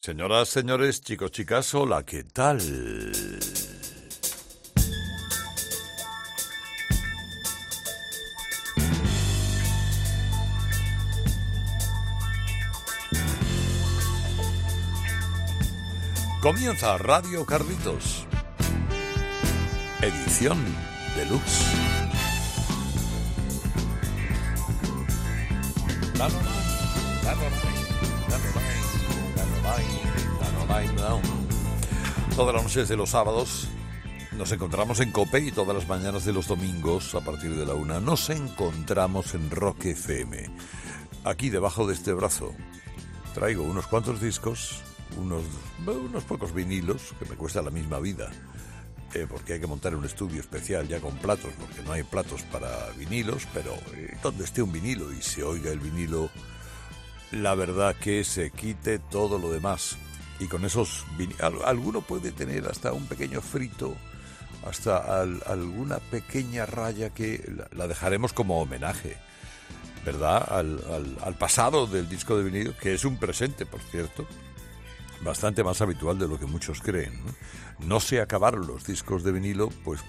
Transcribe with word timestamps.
Señoras, 0.00 0.48
señores, 0.48 1.00
chicos, 1.00 1.32
chicas, 1.32 1.74
hola, 1.74 2.04
¿qué 2.04 2.22
tal? 2.22 2.60
Comienza 16.40 16.96
Radio 16.98 17.44
Carlitos. 17.44 18.24
Edición 20.00 20.64
deluxe. 21.16 21.88
Todas 32.38 32.54
las 32.54 32.62
noches 32.62 32.88
de 32.88 32.96
los 32.96 33.10
sábados 33.10 33.68
nos 34.36 34.52
encontramos 34.52 35.00
en 35.00 35.10
Cope 35.10 35.40
y 35.40 35.50
todas 35.50 35.74
las 35.74 35.88
mañanas 35.88 36.24
de 36.24 36.32
los 36.32 36.46
domingos 36.46 37.16
a 37.16 37.20
partir 37.20 37.56
de 37.56 37.66
la 37.66 37.74
una 37.74 37.98
nos 37.98 38.30
encontramos 38.30 39.34
en 39.34 39.50
Rock 39.50 39.86
FM. 39.86 40.48
Aquí 41.24 41.50
debajo 41.50 41.88
de 41.88 41.94
este 41.94 42.12
brazo 42.12 42.54
traigo 43.34 43.64
unos 43.64 43.88
cuantos 43.88 44.20
discos, 44.20 44.82
unos, 45.16 45.42
unos 45.84 46.22
pocos 46.22 46.54
vinilos 46.54 47.12
que 47.18 47.24
me 47.24 47.34
cuesta 47.34 47.60
la 47.60 47.70
misma 47.70 47.98
vida. 47.98 48.30
Eh, 49.14 49.26
porque 49.28 49.54
hay 49.54 49.60
que 49.60 49.66
montar 49.66 49.96
un 49.96 50.04
estudio 50.04 50.40
especial 50.40 50.86
ya 50.86 51.00
con 51.00 51.16
platos, 51.16 51.50
porque 51.58 51.82
no 51.82 51.92
hay 51.92 52.04
platos 52.04 52.42
para 52.42 52.90
vinilos, 52.96 53.48
pero 53.52 53.72
eh, 53.94 54.16
donde 54.22 54.44
esté 54.44 54.62
un 54.62 54.70
vinilo 54.70 55.12
y 55.12 55.22
se 55.22 55.42
oiga 55.42 55.72
el 55.72 55.80
vinilo, 55.80 56.30
la 57.32 57.54
verdad 57.54 57.96
que 57.96 58.24
se 58.24 58.50
quite 58.50 58.98
todo 58.98 59.38
lo 59.38 59.50
demás. 59.50 59.96
Y 60.40 60.46
con 60.46 60.64
esos 60.64 61.04
alguno 61.64 62.00
puede 62.00 62.32
tener 62.32 62.66
hasta 62.66 62.92
un 62.92 63.06
pequeño 63.06 63.40
frito 63.40 63.96
hasta 64.66 65.22
alguna 65.22 65.98
pequeña 65.98 66.66
raya 66.66 67.10
que 67.10 67.44
la, 67.72 67.86
dejaremos 67.86 68.32
como 68.32 68.60
homenaje 68.60 69.16
verdad 70.04 70.48
al, 70.50 71.34
pasado 71.38 71.86
del 71.86 72.08
disco 72.08 72.36
de 72.36 72.44
vinilo 72.44 72.76
que 72.76 72.94
es 72.94 73.04
un 73.04 73.18
presente 73.18 73.66
por 73.66 73.80
cierto 73.80 74.26
bastante 75.20 75.62
más 75.62 75.80
habitual 75.80 76.18
de 76.18 76.28
lo 76.28 76.38
que 76.38 76.46
muchos 76.46 76.80
creen 76.80 77.20
no 77.78 78.00
se 78.00 78.20
acabaron 78.20 78.66
los 78.66 78.84
discos 78.84 79.22
de 79.22 79.32
vinilo 79.32 79.68
pues 79.84 80.00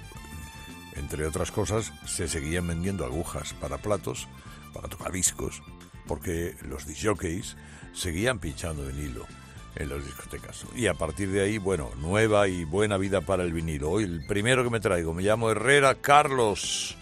entre 0.95 1.25
otras 1.25 1.51
cosas 1.51 1.91
se 2.05 2.27
seguían 2.27 2.67
vendiendo 2.67 3.05
agujas 3.05 3.53
para 3.53 3.77
platos 3.77 4.27
para 4.73 4.87
tocar 4.87 5.11
discos 5.11 5.61
porque 6.09 6.55
los 6.67 6.87
disjockeys 6.87 7.55
seguían 7.93 8.39
pinchando 8.39 8.83
vinilo 8.87 9.27
en 9.75 9.89
las 9.89 10.03
discotecas. 10.03 10.65
Y 10.75 10.87
a 10.87 10.95
partir 10.95 11.29
de 11.29 11.41
ahí, 11.41 11.59
bueno, 11.59 11.91
nueva 11.99 12.47
y 12.47 12.63
buena 12.63 12.97
vida 12.97 13.21
para 13.21 13.43
el 13.43 13.53
vinilo. 13.53 13.91
Hoy 13.91 14.05
el 14.05 14.25
primero 14.25 14.63
que 14.63 14.71
me 14.71 14.79
traigo, 14.79 15.13
me 15.13 15.21
llamo 15.21 15.51
Herrera 15.51 15.93
Carlos. 15.93 16.97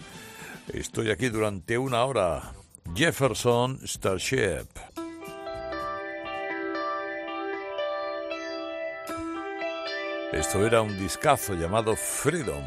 Estoy 0.74 1.10
aquí 1.10 1.30
durante 1.30 1.78
una 1.78 2.04
hora. 2.04 2.52
Jefferson 2.94 3.80
Starship. 3.88 4.68
Esto 10.34 10.66
era 10.66 10.82
un 10.82 11.00
discazo 11.00 11.54
llamado 11.54 11.96
Freedom 11.96 12.62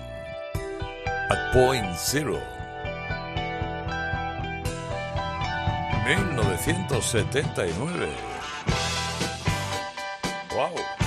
at 1.29 1.53
Point 1.53 1.95
Zero. 1.99 2.60
1979. 6.05 8.09
Madre 10.57 11.00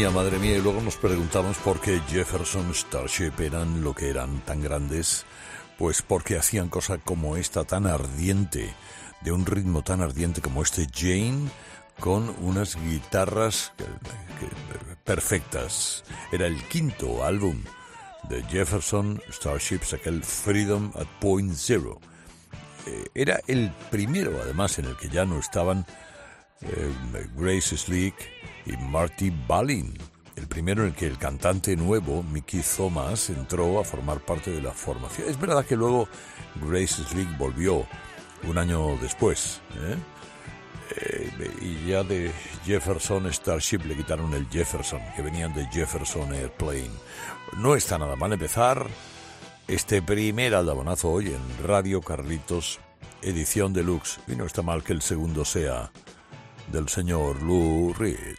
mía, 0.00 0.08
madre 0.08 0.38
mía, 0.38 0.56
y 0.56 0.62
luego 0.62 0.80
nos 0.80 0.96
preguntamos 0.96 1.58
por 1.58 1.78
qué 1.78 2.00
Jefferson 2.08 2.74
Starship 2.74 3.32
eran 3.38 3.84
lo 3.84 3.94
que 3.94 4.08
eran 4.08 4.40
tan 4.46 4.62
grandes, 4.62 5.26
pues 5.76 6.00
porque 6.00 6.38
hacían 6.38 6.70
cosas 6.70 7.00
como 7.04 7.36
esta 7.36 7.64
tan 7.64 7.86
ardiente, 7.86 8.74
de 9.20 9.30
un 9.30 9.44
ritmo 9.44 9.82
tan 9.82 10.00
ardiente 10.00 10.40
como 10.40 10.62
este 10.62 10.86
Jane, 10.90 11.50
con 11.98 12.34
unas 12.40 12.76
guitarras 12.82 13.74
perfectas. 15.04 16.02
Era 16.32 16.46
el 16.46 16.66
quinto 16.68 17.22
álbum 17.22 17.62
de 18.30 18.42
Jefferson 18.44 19.20
Starships, 19.30 19.92
aquel 19.92 20.24
Freedom 20.24 20.92
at 20.94 21.08
Point 21.20 21.52
Zero. 21.52 22.00
Eh, 22.86 23.04
era 23.14 23.38
el 23.46 23.70
primero, 23.90 24.40
además, 24.42 24.78
en 24.78 24.86
el 24.86 24.96
que 24.96 25.10
ya 25.10 25.26
no 25.26 25.38
estaban 25.38 25.84
eh, 26.62 26.90
Grace 27.36 27.76
Slick 27.76 28.39
y 28.70 28.76
Marty 28.76 29.32
Balin. 29.46 29.92
El 30.36 30.46
primero 30.46 30.82
en 30.82 30.88
el 30.88 30.94
que 30.94 31.06
el 31.06 31.18
cantante 31.18 31.76
nuevo, 31.76 32.22
Mickey 32.22 32.62
Thomas, 32.62 33.28
entró 33.30 33.78
a 33.78 33.84
formar 33.84 34.20
parte 34.20 34.50
de 34.50 34.62
la 34.62 34.72
formación. 34.72 35.28
Es 35.28 35.38
verdad 35.38 35.64
que 35.64 35.76
luego 35.76 36.08
Grace 36.62 37.04
Slick 37.04 37.36
volvió 37.36 37.86
un 38.44 38.58
año 38.58 38.96
después. 39.00 39.60
¿eh? 39.76 39.96
y 41.60 41.86
ya 41.86 42.02
de 42.02 42.32
Jefferson 42.64 43.32
Starship 43.32 43.80
le 43.86 43.96
quitaron 43.96 44.34
el 44.34 44.48
Jefferson, 44.48 45.00
que 45.14 45.22
venían 45.22 45.54
de 45.54 45.66
Jefferson 45.66 46.32
Airplane. 46.34 46.90
No 47.58 47.76
está 47.76 47.98
nada 47.98 48.16
mal 48.16 48.32
empezar 48.32 48.88
este 49.68 50.02
primer 50.02 50.54
aldabonazo 50.54 51.10
hoy 51.10 51.28
en 51.28 51.66
Radio 51.66 52.00
Carlitos, 52.00 52.80
edición 53.22 53.72
deluxe. 53.72 54.18
Y 54.26 54.34
no 54.34 54.44
está 54.44 54.62
mal 54.62 54.82
que 54.82 54.92
el 54.92 55.02
segundo 55.02 55.44
sea 55.44 55.92
del 56.72 56.88
señor 56.88 57.42
Lou 57.42 57.92
Reed. 57.94 58.38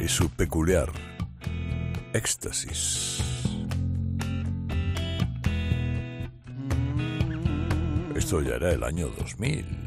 Y 0.00 0.08
su 0.08 0.28
peculiar 0.30 0.90
éxtasis. 2.12 3.22
Esto 8.14 8.42
ya 8.42 8.56
era 8.56 8.72
el 8.72 8.82
año 8.84 9.08
2000. 9.08 9.82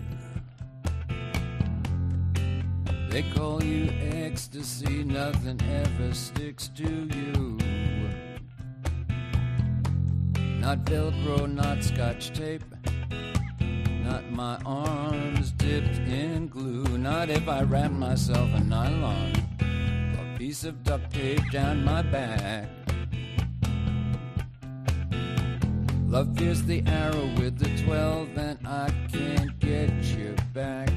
They 3.10 3.24
call 3.34 3.64
you 3.64 3.90
ecstasy, 4.26 5.04
nothing 5.04 5.60
ever 5.62 6.14
sticks 6.14 6.70
to 6.76 6.84
you. 6.84 7.58
Not 10.60 10.84
Velcro, 10.86 11.48
not 11.48 11.84
scotch 11.84 12.34
tape, 12.34 12.64
not 14.06 14.31
my 14.31 14.57
arms 14.66 15.52
dipped 15.52 15.98
in 16.07 16.48
glue. 16.48 16.98
Not 16.98 17.30
if 17.30 17.48
I 17.50 17.63
wrap 17.63 17.92
myself 17.92 18.50
in 18.56 18.69
nylon, 18.69 19.34
a 19.60 20.38
piece 20.38 20.63
of 20.63 20.84
duct 20.84 21.12
tape 21.12 21.42
down 21.52 21.84
my 21.84 22.04
back. 22.04 22.69
Love 26.07 26.36
pierced 26.36 26.68
the 26.68 26.84
arrow 26.86 27.25
with 27.38 27.57
the 27.57 27.84
12, 27.84 28.38
and 28.38 28.68
I 28.68 28.90
can't 29.12 29.57
get 29.60 29.92
you 30.04 30.36
back. 30.54 30.90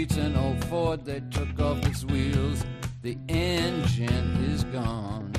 Streets 0.00 0.16
an 0.16 0.34
old 0.34 0.64
Ford 0.64 1.04
that 1.04 1.30
took 1.30 1.60
off 1.60 1.84
its 1.86 2.06
wheels. 2.06 2.64
The 3.02 3.18
engine 3.28 4.44
is 4.50 4.64
gone. 4.64 5.30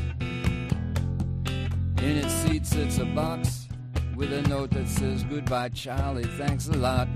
In 1.98 2.18
its 2.18 2.32
seat 2.32 2.68
sits 2.68 3.00
a 3.00 3.06
box 3.06 3.68
with 4.16 4.32
a 4.32 4.44
note 4.44 4.70
that 4.72 4.88
says, 4.88 5.24
Goodbye, 5.24 5.70
Charlie, 5.70 6.30
thanks 6.38 6.68
a 6.68 6.74
lot. 6.74 7.08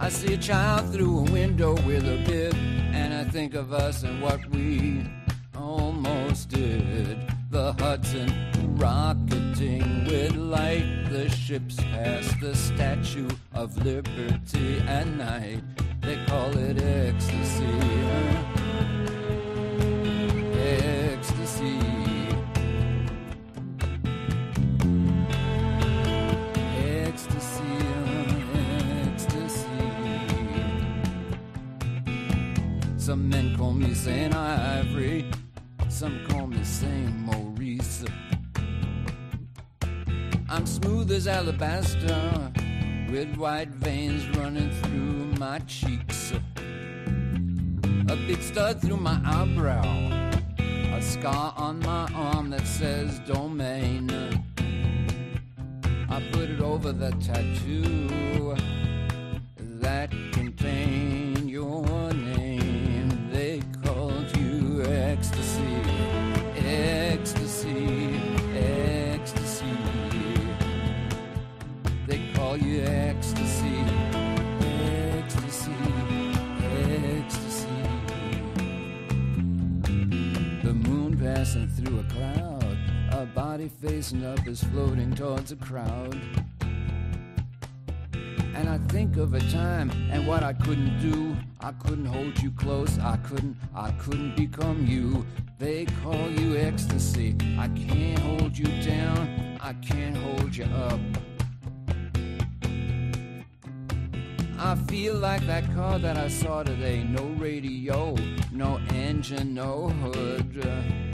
I 0.00 0.08
see 0.08 0.34
a 0.34 0.36
child 0.36 0.92
through 0.92 1.20
a 1.20 1.30
window 1.30 1.74
with 1.82 2.02
a 2.08 2.24
bib, 2.26 2.56
and 2.92 3.14
I 3.14 3.22
think 3.30 3.54
of 3.54 3.72
us 3.72 4.02
and 4.02 4.20
what 4.20 4.44
we 4.50 5.08
almost 5.56 6.48
did. 6.48 7.18
The 7.50 7.72
Hudson 7.74 8.76
rocketing 8.78 10.06
with 10.06 10.34
light, 10.34 11.04
the 11.08 11.28
ships 11.28 11.76
past 11.76 12.40
the 12.40 12.56
Statue 12.56 13.28
of 13.54 13.76
Liberty 13.84 14.80
at 14.88 15.06
night. 15.06 15.62
They 16.02 16.18
call 16.26 16.56
it 16.56 16.82
ecstasy. 16.82 17.64
Ecstasy. 20.58 21.78
Ecstasy. 26.76 27.74
Ecstasy. 29.06 29.68
Some 32.96 33.28
men 33.28 33.56
call 33.56 33.72
me 33.72 33.94
Saint 33.94 34.34
Ivory. 34.34 35.30
Some 35.88 36.26
call 36.28 36.48
me 36.48 36.64
Saint 36.64 37.14
Maurice. 37.16 38.04
I'm 40.48 40.66
smooth 40.66 41.12
as 41.12 41.28
alabaster 41.28 42.52
with 43.12 43.36
white 43.36 43.68
veins 43.68 44.26
running 44.38 44.70
through 44.80 45.38
my 45.38 45.58
cheeks, 45.66 46.32
a 48.08 48.16
big 48.26 48.40
stud 48.40 48.80
through 48.80 48.96
my 48.96 49.20
eyebrow, 49.26 49.84
a 50.96 51.02
scar 51.02 51.52
on 51.58 51.78
my 51.80 52.10
arm 52.14 52.48
that 52.48 52.66
says 52.66 53.18
domain. 53.26 54.10
I 56.08 56.22
put 56.32 56.48
it 56.48 56.62
over 56.62 56.92
the 56.92 57.10
tattoo 57.20 58.56
that 59.58 60.10
contained 60.32 61.50
your 61.50 61.84
through 81.84 82.00
a 82.00 82.04
cloud. 82.04 82.78
A 83.10 83.26
body 83.26 83.68
facing 83.68 84.24
up 84.24 84.46
is 84.46 84.62
floating 84.64 85.14
towards 85.14 85.52
a 85.52 85.56
crowd. 85.56 86.20
And 88.54 88.68
I 88.68 88.78
think 88.88 89.16
of 89.16 89.34
a 89.34 89.40
time 89.50 89.90
and 90.10 90.26
what 90.26 90.42
I 90.42 90.52
couldn't 90.52 91.00
do. 91.00 91.36
I 91.60 91.72
couldn't 91.72 92.06
hold 92.06 92.40
you 92.42 92.50
close. 92.50 92.98
I 92.98 93.16
couldn't, 93.18 93.56
I 93.74 93.90
couldn't 93.92 94.36
become 94.36 94.86
you. 94.86 95.26
They 95.58 95.86
call 96.02 96.30
you 96.30 96.56
ecstasy. 96.56 97.36
I 97.58 97.68
can't 97.68 98.18
hold 98.18 98.56
you 98.56 98.66
down. 98.82 99.58
I 99.60 99.72
can't 99.74 100.16
hold 100.16 100.54
you 100.56 100.64
up. 100.64 101.00
I 104.58 104.76
feel 104.86 105.14
like 105.14 105.44
that 105.46 105.64
car 105.74 105.98
that 105.98 106.16
I 106.16 106.28
saw 106.28 106.62
today. 106.62 107.02
No 107.02 107.24
radio, 107.38 108.14
no 108.52 108.80
engine, 108.90 109.54
no 109.54 109.88
hood. 109.88 111.11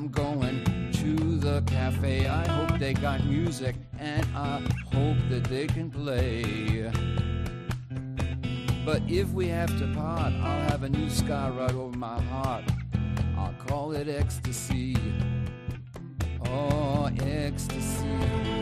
I'm 0.00 0.08
going 0.08 0.64
to 0.94 1.14
the 1.40 1.60
cafe. 1.66 2.26
I 2.26 2.48
hope 2.48 2.78
they 2.78 2.94
got 2.94 3.22
music 3.26 3.76
and 3.98 4.26
I 4.34 4.62
hope 4.94 5.18
that 5.28 5.44
they 5.44 5.66
can 5.66 5.90
play. 5.90 6.90
But 8.82 9.02
if 9.06 9.28
we 9.32 9.46
have 9.48 9.68
to 9.78 9.92
part, 9.92 10.32
I'll 10.32 10.70
have 10.70 10.84
a 10.84 10.88
new 10.88 11.10
scar 11.10 11.52
right 11.52 11.74
over 11.74 11.94
my 11.98 12.18
heart. 12.18 12.64
I'll 13.36 13.52
call 13.58 13.92
it 13.92 14.08
ecstasy. 14.08 14.96
Oh, 16.46 17.10
ecstasy, 17.18 18.08
ecstasy. 18.08 18.59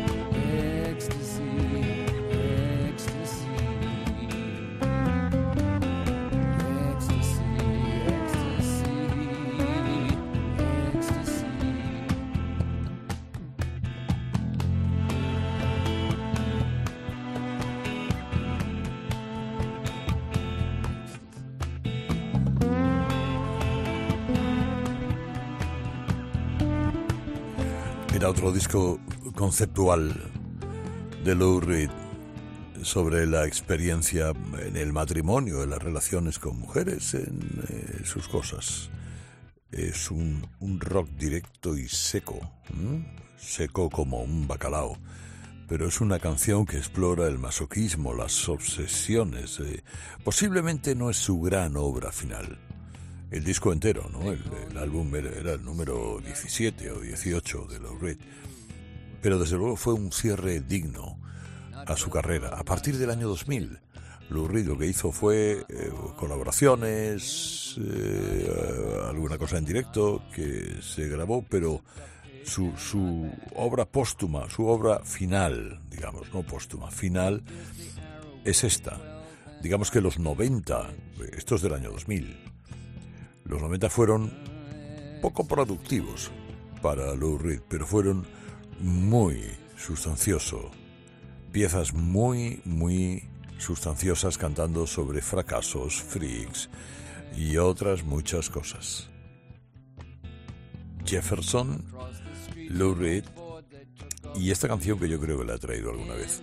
Otro 28.27 28.53
disco 28.53 28.99
conceptual 29.35 30.13
de 31.25 31.35
Lou 31.35 31.61
Reed 31.61 31.91
sobre 32.83 33.27
la 33.27 33.47
experiencia 33.47 34.33
en 34.61 34.77
el 34.77 34.93
matrimonio, 34.93 35.63
en 35.63 35.71
las 35.71 35.83
relaciones 35.83 36.39
con 36.39 36.59
mujeres, 36.59 37.15
en 37.15 37.65
eh, 37.69 38.01
sus 38.05 38.29
cosas. 38.29 38.91
Es 39.71 40.11
un, 40.11 40.47
rock 40.81 41.09
directo 41.11 41.77
y 41.77 41.89
seco, 41.89 42.41
seco 43.37 43.89
como 43.91 44.23
un 44.23 44.49
bacalao, 44.49 44.99
pero 45.69 45.87
es 45.87 46.01
una 46.01 46.19
canción 46.19 46.67
que 46.67 46.79
explora 46.79 47.27
el 47.27 47.39
masoquismo, 47.39 48.15
las 48.15 48.49
obsesiones. 48.49 49.61
Eh, 49.61 49.85
posiblemente 50.25 50.95
no 50.95 51.11
es 51.11 51.19
su 51.19 51.41
gran 51.41 51.77
obra 51.77 52.11
final. 52.11 52.59
El 53.31 53.45
disco 53.45 53.73
entero, 53.73 54.09
¿no? 54.11 54.33
El, 54.33 54.79
álbum 54.79 55.15
era, 55.15 55.53
el 55.53 55.65
número 55.65 56.19
17 56.25 56.91
o 56.93 57.01
18 57.01 57.67
de 57.67 57.79
Lou 57.79 57.99
Reed. 57.99 58.19
Pero 59.21 59.39
desde 59.39 59.57
luego 59.57 59.77
fue 59.77 59.93
un 59.93 60.13
cierre 60.13 60.61
digno 60.61 61.19
a 61.75 61.97
su 61.97 62.11
carrera. 62.11 62.51
A 62.51 62.65
partir 62.65 62.97
del 62.97 63.11
año 63.11 63.29
2000, 63.29 63.79
Lou 64.31 64.49
Reed 64.49 64.67
lo 64.67 64.79
que 64.79 64.87
hizo 64.87 65.13
fue 65.13 65.65
eh, 65.69 65.91
colaboraciones, 66.17 67.79
eh, 67.79 68.51
alguna 69.09 69.37
cosa 69.37 69.59
en 69.59 69.65
directo 69.65 70.23
que 70.35 70.79
se 70.81 71.09
grabó, 71.09 71.45
pero 71.49 71.83
su, 72.45 72.73
su 72.77 73.31
obra 73.57 73.85
póstuma, 73.85 74.49
su 74.49 74.67
obra 74.67 75.01
final, 75.01 75.81
digamos, 75.91 76.33
no 76.33 76.43
póstuma, 76.43 76.91
final, 76.91 77.43
es 78.45 78.65
esta. 78.65 78.99
Digamos 79.63 79.91
que 79.91 80.01
los 80.01 80.19
90, 80.19 80.91
esto 81.37 81.57
es 81.57 81.63
del 81.63 81.75
año 81.75 81.91
2000, 81.91 82.48
los 83.49 83.61
90 83.63 83.91
fueron 83.91 84.33
poco 85.23 85.47
productivos 85.47 86.31
para 86.83 87.15
Lou 87.15 87.39
Reed, 87.39 87.61
pero 87.69 87.87
fueron 87.87 88.27
muy 88.81 89.43
sustanciosos. 89.77 90.67
Piezas 91.51 91.95
muy, 91.95 92.61
muy 92.65 93.29
sustanciosas 93.59 94.39
cantando 94.39 94.87
sobre 94.87 95.23
fracasos, 95.23 96.01
freaks 96.03 96.69
y 97.37 97.57
otras 97.57 98.05
muchas 98.05 98.51
cosas. 98.51 99.09
Jefferson, 101.05 101.85
Lou 102.69 102.95
Reed 102.95 103.25
y 104.35 104.51
esta 104.51 104.69
canción 104.69 104.99
que 104.99 105.09
yo 105.09 105.19
creo 105.19 105.39
que 105.39 105.45
la 105.45 105.55
he 105.55 105.59
traído 105.59 105.91
alguna 105.91 106.15
vez, 106.15 106.43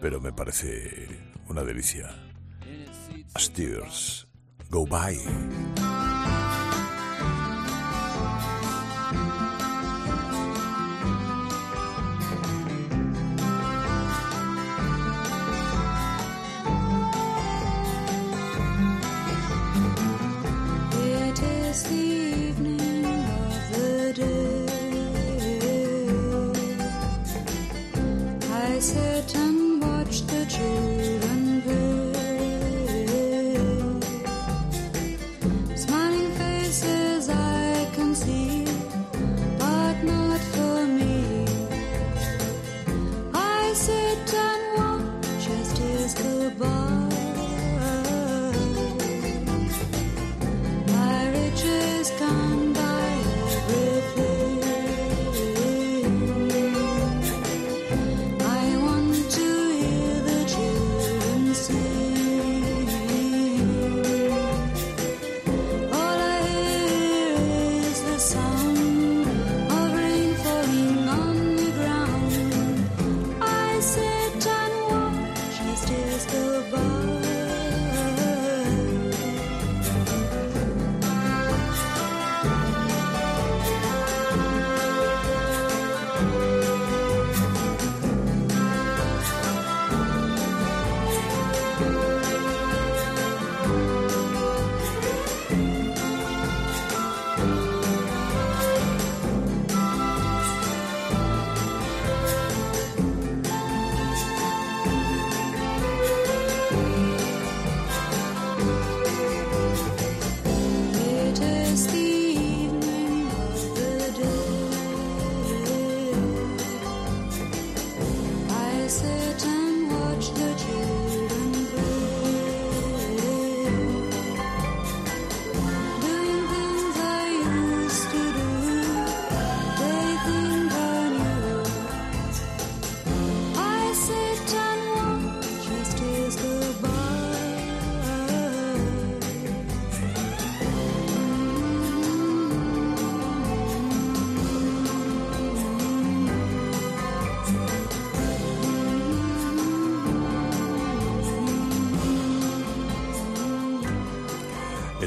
pero 0.00 0.20
me 0.20 0.32
parece 0.32 1.06
una 1.48 1.62
delicia. 1.62 2.08
Steers, 3.36 4.27
Go 4.70 4.84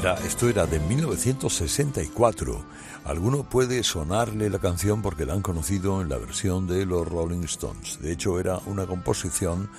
Esto 0.02 0.48
era 0.48 0.66
de 0.66 0.80
1964. 0.80 2.64
Alguno 3.04 3.44
puede 3.44 3.84
sonarle 3.84 4.50
la 4.50 4.58
canción 4.58 5.00
porque 5.00 5.24
la 5.24 5.34
han 5.34 5.42
conocido 5.42 6.02
en 6.02 6.08
la 6.08 6.18
versión 6.18 6.66
de 6.66 6.84
los 6.84 7.06
Rolling 7.06 7.44
Stones. 7.44 8.00
De 8.02 8.10
hecho, 8.10 8.40
era 8.40 8.58
una 8.66 8.84
composición 8.84 9.70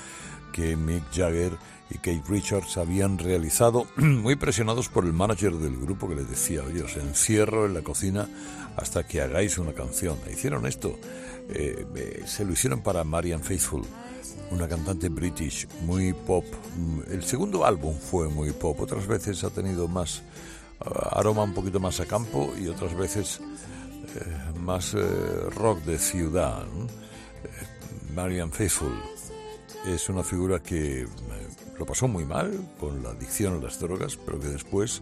que 0.53 0.77
Mick 0.77 1.03
Jagger 1.13 1.58
y 1.89 1.96
Kate 1.96 2.24
Richards 2.30 2.77
habían 2.77 3.18
realizado, 3.18 3.86
muy 3.98 4.38
presionados 4.38 4.88
por 4.88 5.03
el 5.03 5.12
manager 5.12 5.56
del 5.56 5.75
grupo 5.75 6.08
que 6.08 6.15
les 6.15 6.30
decía, 6.30 6.63
oye, 6.63 6.84
os 6.84 6.96
encierro 6.96 7.65
en 7.65 7.74
la 7.74 7.82
cocina 7.82 8.30
hasta 8.77 9.06
que 9.06 9.20
hagáis 9.20 9.58
una 9.58 9.74
canción. 9.74 10.18
Hicieron 10.32 10.65
esto, 10.65 10.98
eh, 11.50 11.86
eh, 11.96 12.24
se 12.25 12.46
lo 12.46 12.53
hicieron 12.53 12.82
para 12.82 13.03
Marian 13.03 13.44
Faithful 13.44 13.84
una 14.52 14.68
cantante 14.68 15.10
british 15.10 15.68
muy 15.86 16.13
pop. 16.13 16.46
El 17.10 17.24
segundo 17.24 17.66
álbum 17.66 17.96
fue 17.98 18.30
muy 18.30 18.52
pop, 18.52 18.80
otras 18.82 19.08
veces 19.08 19.44
ha 19.44 19.50
tenido 19.50 19.88
más 19.88 20.22
uh, 20.86 21.18
aroma 21.18 21.44
un 21.44 21.54
poquito 21.54 21.80
más 21.80 22.00
a 22.00 22.06
campo 22.06 22.54
y 22.60 22.68
otras 22.68 22.96
veces 22.96 23.40
eh, 24.16 24.60
más 24.60 24.94
eh, 24.94 25.00
rock 25.56 25.84
de 25.84 25.98
ciudad. 25.98 26.63
Eh, 26.63 28.13
Marian 28.13 28.52
Faithful 28.52 28.94
es 29.88 30.08
una 30.08 30.24
figura 30.24 30.62
que 30.62 31.08
lo 31.80 31.86
pasó 31.86 32.08
muy 32.08 32.24
mal 32.24 32.52
con 32.80 33.02
la 33.02 33.10
adicción 33.10 33.58
a 33.58 33.63
las 33.63 33.80
drogas, 33.80 34.16
pero 34.18 34.40
que 34.40 34.50
después 34.50 35.02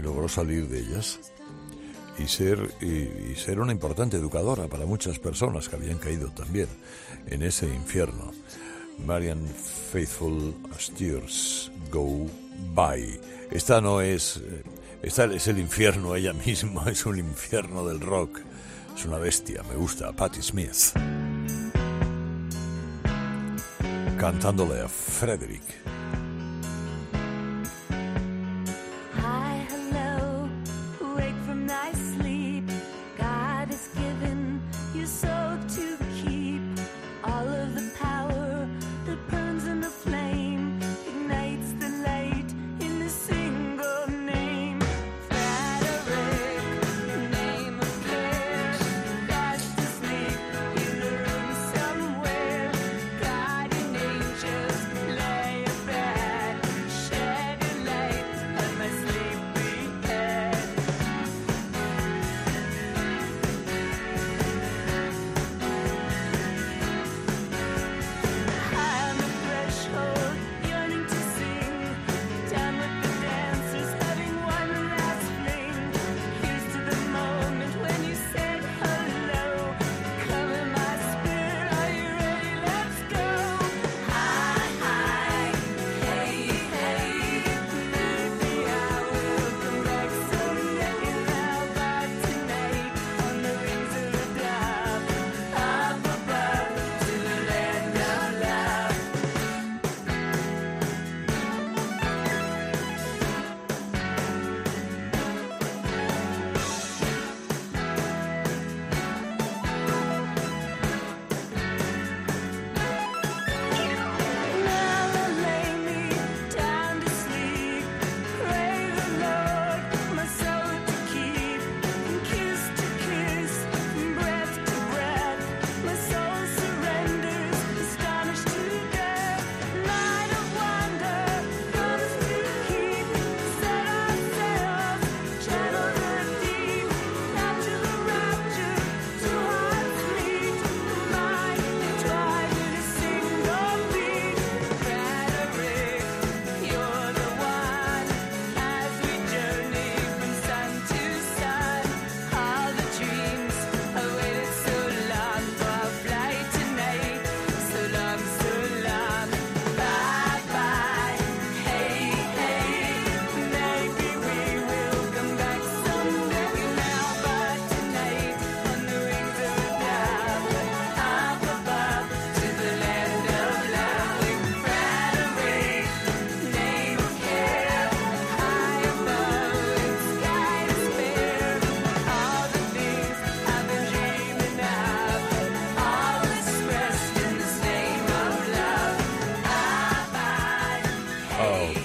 logró 0.00 0.28
salir 0.28 0.68
de 0.68 0.78
ellas 0.78 1.18
y 2.16 2.28
ser, 2.28 2.70
y, 2.80 3.34
ser 3.34 3.58
una 3.58 3.72
importante 3.72 4.16
educadora 4.16 4.68
para 4.68 4.86
muchas 4.86 5.18
personas 5.18 5.68
que 5.68 5.76
habían 5.76 5.98
caído 5.98 6.30
también 6.30 6.68
en 7.26 7.42
ese 7.42 7.66
infierno. 7.66 8.32
Marian 9.06 9.46
Faithful 9.92 10.54
Steers 10.78 11.70
Go 11.90 12.26
By. 12.74 13.20
Esta 13.50 13.80
no 13.80 14.00
es. 14.00 14.36
Eh, 14.38 14.62
esta 15.02 15.24
es 15.24 15.48
el 15.48 15.58
infierno 15.58 16.14
ella 16.14 16.32
misma, 16.32 16.84
es 16.90 17.06
un 17.06 17.18
infierno 17.18 17.86
del 17.86 18.00
rock. 18.00 18.40
Es 18.94 19.04
una 19.04 19.18
bestia, 19.18 19.62
me 19.62 19.76
gusta. 19.76 20.12
Patti 20.12 20.42
Smith. 20.42 20.92
cantándole 24.20 24.82
a 24.82 24.86
Frederick. 24.86 25.79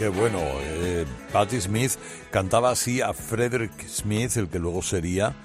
Bueno, 0.07 0.39
eh, 0.41 1.05
Patti 1.31 1.61
Smith 1.61 1.93
cantaba 2.31 2.71
así 2.71 3.01
a 3.01 3.13
Frederick 3.13 3.87
Smith, 3.87 4.37
el 4.37 4.49
que 4.49 4.59
luego 4.59 4.81
sería 4.81 5.35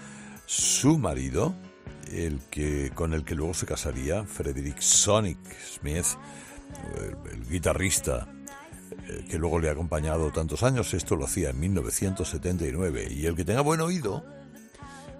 su 0.46 0.99
marido, 0.99 1.55
el 2.11 2.40
que 2.51 2.90
con 2.94 3.14
el 3.14 3.25
que 3.25 3.35
luego 3.35 3.55
se 3.55 3.66
casaría, 3.66 4.25
Frederick 4.25 4.81
Sonic 4.81 5.38
Smith, 5.79 6.07
el, 7.31 7.49
guitarrista 7.49 8.29
eh, 9.09 9.25
que 9.29 9.38
luego 9.38 9.59
le 9.59 9.68
ha 9.68 9.73
acompañado 9.73 10.31
tantos 10.33 10.62
años. 10.62 10.92
Esto 10.94 11.16
lo 11.16 11.25
hacía 11.25 11.51
en 11.51 11.61
1979. 11.61 13.09
Y 13.11 13.27
el 13.27 13.37
que 13.37 13.44
tenga 13.44 13.61
buen 13.61 13.81
oído, 13.81 14.25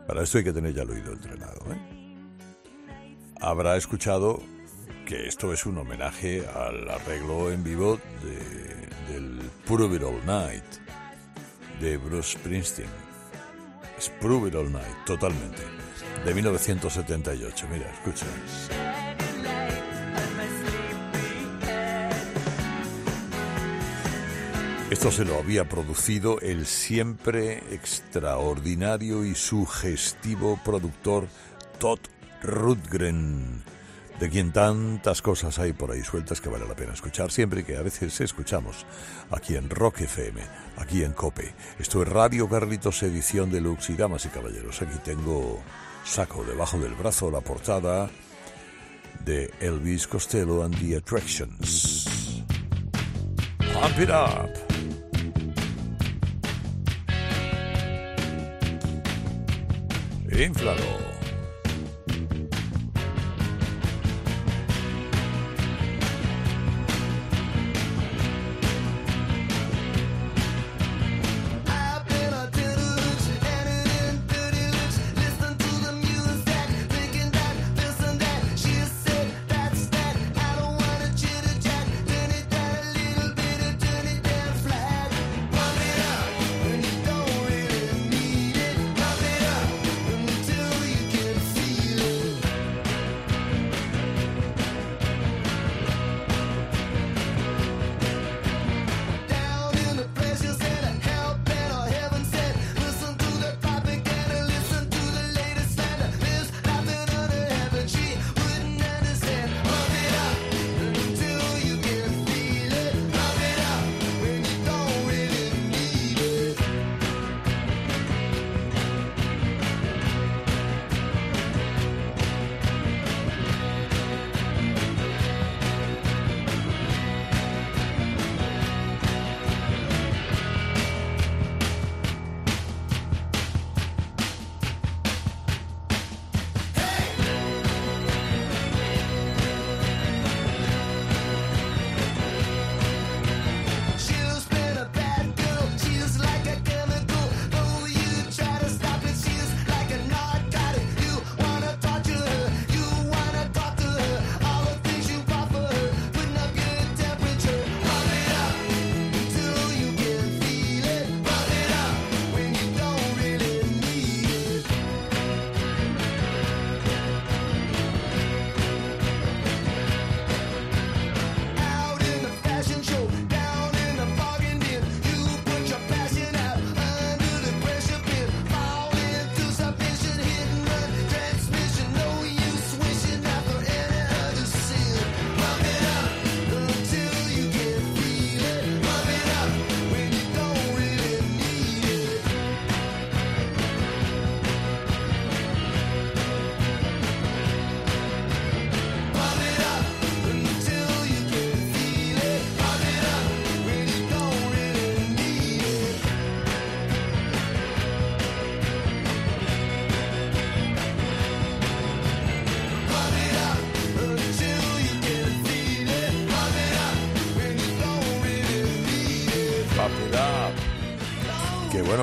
para 0.07 0.23
esto 0.23 0.39
hay 0.39 0.45
que 0.45 0.53
tener 0.53 0.75
ya 0.75 0.83
el 0.83 0.91
oído 0.91 1.13
entrenado, 1.13 1.61
¿eh? 1.73 2.01
habrá 3.41 3.77
escuchado 3.77 4.43
que 5.07 5.27
esto 5.27 5.53
es 5.53 5.67
un 5.67 5.79
homenaje 5.79 6.47
al 6.47 6.89
arreglo 6.89 7.51
en 7.51 7.65
vivo 7.65 7.99
de 8.23 8.90
del 9.13 9.41
Prove 9.67 9.97
It 9.97 10.03
All 10.03 10.25
Night 10.25 10.65
de 11.81 11.97
Bruce 11.97 12.39
Springsteen. 12.39 12.89
Es 13.99 14.09
Prove 14.21 14.49
It 14.49 14.55
All 14.55 14.71
Night, 14.71 15.05
totalmente. 15.05 15.63
De 16.25 16.35
1978. 16.35 17.67
Mira, 17.73 17.91
escucha. 17.91 18.27
Esto 24.91 25.11
se 25.11 25.25
lo 25.25 25.39
había 25.39 25.69
producido 25.69 26.41
el 26.41 26.67
siempre 26.67 27.59
extraordinario 27.73 29.25
y 29.25 29.35
sugestivo 29.35 30.59
productor 30.65 31.29
Todd 31.79 32.01
Rudgren 32.43 33.63
de 34.21 34.29
quien 34.29 34.53
tantas 34.53 35.23
cosas 35.23 35.59
hay 35.59 35.73
por 35.73 35.91
ahí 35.91 36.05
sueltas 36.05 36.43
que 36.43 36.51
vale 36.51 36.69
la 36.69 36.77
pena 36.77 36.93
escuchar 36.93 37.33
siempre 37.33 37.65
que 37.65 37.79
a 37.79 37.83
veces 37.83 38.21
escuchamos 38.21 38.85
aquí 39.31 39.57
en 39.57 39.71
Rock 39.71 40.03
FM, 40.03 40.43
aquí 40.77 41.03
en 41.03 41.13
Cope. 41.13 41.55
Esto 41.79 42.03
es 42.03 42.09
Radio 42.09 42.47
Carlitos 42.47 43.03
edición 43.03 43.51
de 43.51 43.63
Lux 43.63 43.89
y 43.89 43.95
damas 43.95 44.27
y 44.27 44.29
caballeros. 44.29 44.83
Aquí 44.83 44.99
tengo 45.03 45.63
saco 46.05 46.45
debajo 46.45 46.79
del 46.79 46.95
brazo 46.95 47.31
la 47.31 47.41
portada 47.41 48.11
de 49.25 49.51
Elvis 49.59 50.07
Costello 50.07 50.63
and 50.65 50.79
the 50.79 50.97
Attractions. 50.97 52.45
Pump 53.73 53.99
it 53.99 54.11
up. 54.11 54.51
Inflado. 60.31 61.20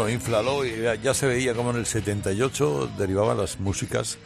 Bueno, 0.08 0.22
Inflalo 0.22 0.64
ya 0.64 1.14
se 1.14 1.28
veía 1.28 1.54
como 1.54 1.72
en 1.72 1.76
el 1.76 1.86
78 1.86 2.92
derivaban 2.98 3.38
las 3.38 3.60
músicas, 3.60 4.18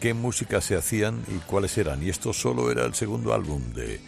qué 0.00 0.14
músicas 0.14 0.64
se 0.64 0.76
hacían 0.76 1.22
y 1.28 1.36
cuáles 1.40 1.76
eran. 1.76 2.02
Y 2.02 2.08
esto 2.08 2.32
solo 2.32 2.70
era 2.70 2.86
el 2.86 2.94
segundo 2.94 3.34
álbum 3.34 3.74
de 3.74 4.00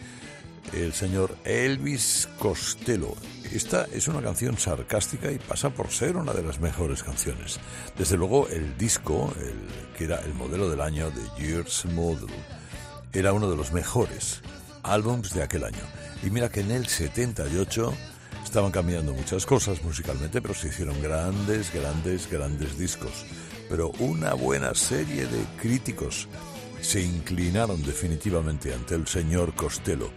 el 0.73 0.91
señor 0.91 1.37
Elvis 1.45 2.27
Costello. 2.39 3.13
Esta 3.51 3.85
es 3.93 4.07
una 4.07 4.23
canción 4.23 4.57
sarcástica 4.57 5.31
y 5.31 5.37
pasa 5.37 5.69
por 5.69 5.91
ser 5.91 6.17
una 6.17 6.33
de 6.33 6.41
las 6.41 6.59
mejores 6.59 7.03
canciones. 7.03 7.59
Desde 7.95 8.17
luego 8.17 8.47
el 8.49 8.75
disco, 8.79 9.31
que 9.95 10.05
era 10.05 10.19
el 10.21 10.33
modelo 10.33 10.67
del 10.67 10.81
año 10.81 11.11
de 11.11 11.21
Years 11.39 11.85
Model, 11.93 12.33
era 13.13 13.33
uno 13.33 13.51
de 13.51 13.55
los 13.55 13.71
mejores 13.71 14.41
álbums 14.81 15.31
de 15.35 15.43
aquel 15.43 15.63
año. 15.63 15.83
Y 16.23 16.31
mira 16.31 16.49
que 16.49 16.61
en 16.61 16.71
el 16.71 16.87
78 16.87 17.93
estaban 18.43 18.71
cambiando 18.71 19.13
muchas 19.13 19.45
cosas 19.45 19.83
musicalmente, 19.83 20.41
pero 20.41 20.53
se 20.53 20.67
hicieron 20.67 21.01
grandes, 21.01 21.73
grandes, 21.73 22.29
grandes 22.29 22.77
discos. 22.77 23.25
Pero 23.69 23.91
una 23.99 24.33
buena 24.33 24.75
serie 24.75 25.25
de 25.25 25.43
críticos 25.59 26.27
se 26.81 27.01
inclinaron 27.01 27.81
definitivamente 27.83 28.73
ante 28.73 28.95
el 28.95 29.07
señor 29.07 29.55
Costello, 29.55 30.09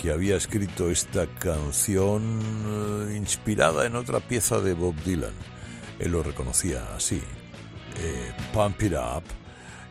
que 0.00 0.12
había 0.12 0.36
escrito 0.36 0.88
esta 0.90 1.26
canción 1.26 2.40
eh, 3.10 3.16
inspirada 3.16 3.86
en 3.86 3.96
otra 3.96 4.20
pieza 4.20 4.60
de 4.60 4.74
Bob 4.74 4.94
Dylan. 5.04 5.34
Él 5.98 6.12
lo 6.12 6.22
reconocía 6.22 6.94
así. 6.96 7.20
Eh, 7.98 8.32
Pump 8.52 8.82
It 8.82 8.94
Up, 8.94 9.24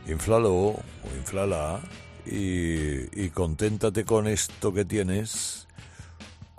inflalo 0.10 0.54
o 0.54 0.84
inflala 1.17 1.82
y, 2.25 3.23
y 3.23 3.30
conténtate 3.30 4.06
con 4.06 4.27
esto 4.27 4.73
que 4.73 4.86
tienes, 4.86 5.67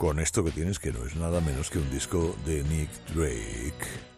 con 0.03 0.19
esto 0.19 0.43
que 0.43 0.51
tienes 0.51 0.81
que 0.81 0.93
no 0.93 1.07
es 1.07 1.15
nada 1.15 1.41
menos 1.41 1.71
que 1.71 1.79
un 1.79 1.89
disco 1.89 2.35
de 2.45 2.65
Nick 2.65 2.91
Drake. 3.15 4.12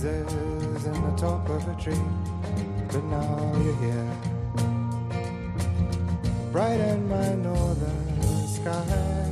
Breezes 0.00 0.86
in 0.86 1.02
the 1.02 1.16
top 1.16 1.48
of 1.48 1.68
a 1.68 1.74
tree, 1.80 1.94
but 2.88 3.04
now 3.04 3.52
you're 3.62 3.76
here. 3.76 4.10
Bright 6.52 6.80
in 6.80 7.08
my 7.08 7.34
northern 7.34 8.48
sky. 8.48 9.30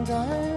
Would 0.00 0.49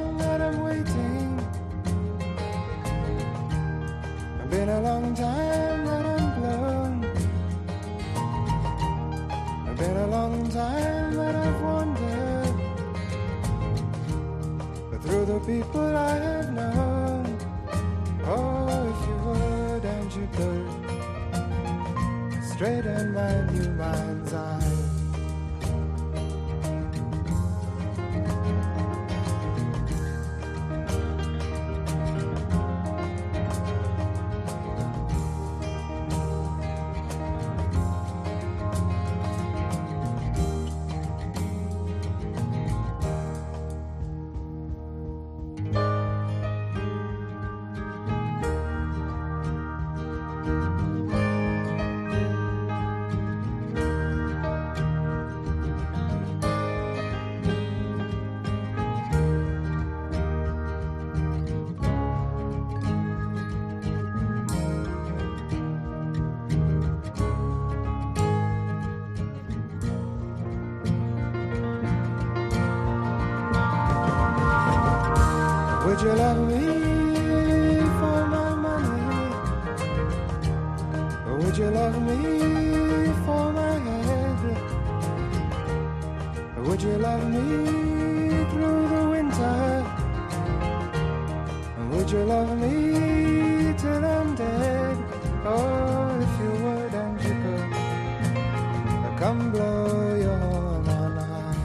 blow 99.52 100.15
your 100.15 100.84
high. 100.84 101.56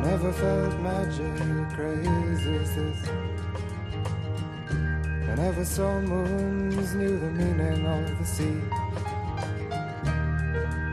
never 0.00 0.32
felt 0.32 0.80
magic 0.80 1.40
this. 2.74 3.08
I 5.28 5.34
never 5.34 5.64
saw 5.64 6.00
moons, 6.00 6.94
knew 6.94 7.18
the 7.18 7.30
meaning 7.30 7.86
of 7.86 8.18
the 8.18 8.24
sea. 8.24 8.60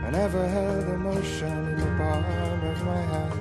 I 0.04 0.10
never 0.10 0.48
held 0.48 0.88
emotion 0.88 1.68
in 1.68 1.76
the 1.76 1.86
palm 1.98 2.24
of 2.70 2.84
my 2.84 3.02
hand. 3.12 3.31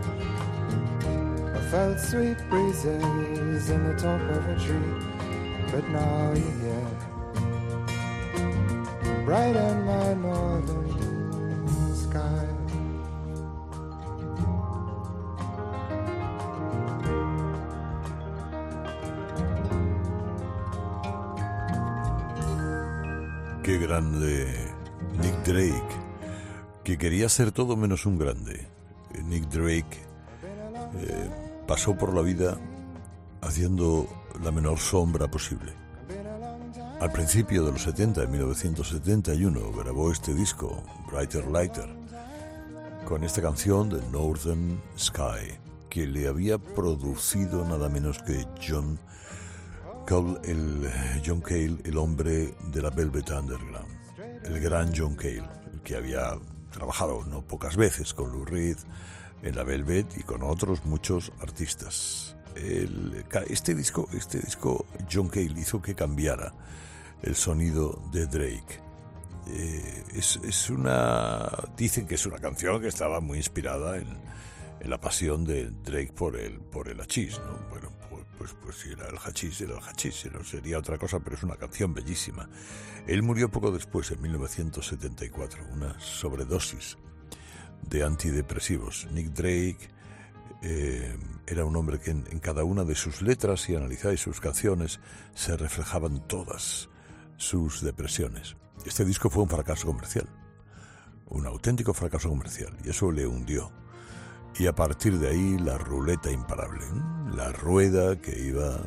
Felt 1.72 2.00
sweet 2.02 2.38
breezes 2.50 3.70
in 3.70 3.88
the 3.88 3.96
top 3.96 4.20
of 4.20 4.46
a 4.46 4.60
tree, 4.60 4.94
but 5.72 5.88
now 5.88 6.34
you're 6.36 6.60
here, 6.60 6.98
bright 9.24 9.56
in 9.56 9.86
my 9.86 10.14
northern 10.16 11.96
sky. 11.96 12.46
grande 23.64 24.76
Nick 25.22 25.44
Drake, 25.46 25.96
que 26.84 26.98
quería 26.98 27.30
ser 27.30 27.54
todo 27.54 27.78
menos 27.78 28.06
un 28.06 28.18
grande. 28.18 28.68
Nick 29.24 29.48
Drake 29.48 30.00
eh, 31.00 31.51
pasó 31.72 31.96
por 31.96 32.14
la 32.14 32.22
vida 32.22 32.58
haciendo 33.40 34.06
la 34.44 34.52
menor 34.52 34.78
sombra 34.78 35.32
posible. 35.32 35.72
Al 37.00 37.14
principio 37.14 37.64
de 37.64 37.72
los 37.72 37.84
70, 37.84 38.24
en 38.24 38.30
1971, 38.32 39.72
grabó 39.72 40.12
este 40.12 40.34
disco, 40.34 40.84
Brighter 41.10 41.48
Lighter, 41.48 41.88
con 43.06 43.24
esta 43.24 43.42
canción 43.42 43.88
de 43.88 44.02
Northern 44.12 44.82
Sky, 45.00 45.60
que 45.90 46.06
le 46.08 46.28
había 46.28 46.58
producido 46.58 47.66
nada 47.66 47.88
menos 47.88 48.22
que 48.22 48.46
John 48.62 49.00
el 50.44 50.92
John 51.26 51.40
Cale, 51.40 51.78
el 51.86 51.98
hombre 51.98 52.54
de 52.66 52.82
la 52.82 52.90
Velvet 52.90 53.30
Underground, 53.30 54.44
el 54.44 54.60
gran 54.60 54.92
John 54.94 55.16
Cale, 55.16 55.48
el 55.72 55.80
que 55.80 55.96
había 55.96 56.38
trabajado 56.70 57.24
no 57.24 57.42
pocas 57.44 57.78
veces 57.78 58.14
con 58.14 58.30
Lou 58.30 58.44
Reed 58.44 58.76
en 59.44 59.56
la 59.56 59.64
Velvet 59.64 60.18
y 60.18 60.24
con 60.24 60.44
otros 60.44 60.86
muchos 60.86 61.32
artistas. 61.42 62.36
este 62.56 63.76
disco, 63.76 64.08
este 64.14 64.40
disco 64.40 64.86
John 65.12 65.30
Cale 65.30 65.60
hizo 65.60 65.82
que 65.82 65.96
cambiara 65.96 66.54
el 67.22 67.36
sonido 67.36 68.02
de 68.12 68.28
Drake. 68.28 68.80
Eh, 69.48 70.04
es, 70.14 70.70
una, 70.70 71.50
dicen 71.76 72.08
que 72.08 72.16
es 72.16 72.26
una 72.26 72.38
canción 72.38 72.80
que 72.80 72.88
estaba 72.88 73.20
muy 73.20 73.38
inspirada 73.38 73.98
en, 73.98 74.08
en 74.80 74.90
la 74.90 75.00
pasión 75.00 75.44
de 75.46 75.72
Drake 75.72 76.14
por 76.14 76.38
el, 76.38 76.60
por 76.60 76.90
el 76.90 77.00
hachís, 77.02 77.40
¿no? 77.40 77.58
Bueno, 77.70 77.90
pues, 78.38 78.56
pues 78.64 78.76
si 78.78 78.92
era 78.92 79.08
el 79.08 79.18
hachís, 79.18 79.62
era 79.62 79.78
el 79.78 79.84
hachís, 79.84 80.28
no 80.32 80.44
sería 80.44 80.78
otra 80.78 80.98
cosa, 80.98 81.20
pero 81.20 81.36
es 81.36 81.44
una 81.44 81.56
canción 81.56 81.94
bellísima. 81.94 82.50
Él 83.08 83.24
murió 83.24 83.50
poco 83.50 83.72
después, 83.72 84.12
en 84.12 84.22
1974, 84.22 85.64
una 85.72 86.00
sobredosis 86.00 86.98
de 87.90 88.04
antidepresivos. 88.04 89.08
Nick 89.12 89.34
Drake 89.34 89.90
eh, 90.62 91.18
era 91.48 91.66
un 91.66 91.76
hombre 91.76 92.00
que 92.00 92.12
en, 92.12 92.40
cada 92.40 92.64
una 92.64 92.84
de 92.84 92.96
sus 92.96 93.22
letras, 93.22 93.70
y 93.70 93.76
analizáis 93.76 94.22
sus 94.22 94.40
canciones, 94.40 95.00
se 95.34 95.58
reflejaban 95.58 96.28
todas 96.28 96.90
sus 97.38 97.82
depresiones. 97.82 98.56
Este 98.86 99.06
disco 99.06 99.30
fue 99.30 99.44
un 99.44 99.50
fracaso 99.50 99.88
comercial, 99.88 100.28
un 101.30 101.46
auténtico 101.46 101.94
fracaso 101.94 102.30
comercial, 102.30 102.76
y 102.84 102.90
eso 102.90 103.12
le 103.12 103.28
hundió 103.28 103.72
y 104.58 104.68
a 104.68 104.76
partir 104.76 105.18
de 105.20 105.30
ahí 105.30 105.58
la 105.58 105.78
ruleta 105.78 106.32
imparable, 106.32 106.86
la 107.36 107.52
rueda 107.52 108.20
que 108.22 108.38
iba 108.40 108.80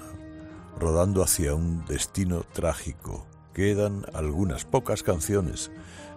rodando 0.79 1.23
hacia 1.23 1.55
un 1.55 1.85
destino 1.87 2.43
trágico. 2.53 3.27
Quedan 3.55 4.05
algunas 4.15 4.65
pocas 4.65 5.03
canciones, 5.03 5.71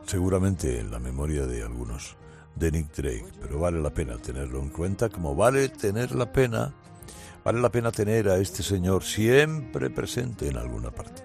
seguramente 0.06 0.80
en 0.80 0.92
la 0.92 1.00
memoria 1.00 1.46
de 1.46 1.64
algunos, 1.64 2.18
de 2.58 2.72
Nick 2.72 2.96
Drake, 2.96 3.28
pero 3.42 3.60
vale 3.60 3.82
la 3.82 3.94
pena 3.94 4.18
tenerlo 4.18 4.60
en 4.60 4.70
cuenta, 4.70 5.10
como 5.10 5.36
vale 5.36 5.70
tener 5.70 6.16
la 6.16 6.32
pena, 6.32 6.74
vale 7.44 7.62
la 7.62 7.72
pena 7.72 7.92
tener 7.92 8.30
a 8.30 8.38
este 8.38 8.64
señor 8.64 9.04
siempre 9.04 9.90
presente 9.90 10.48
en 10.48 10.58
alguna 10.58 10.92
parte, 10.92 11.24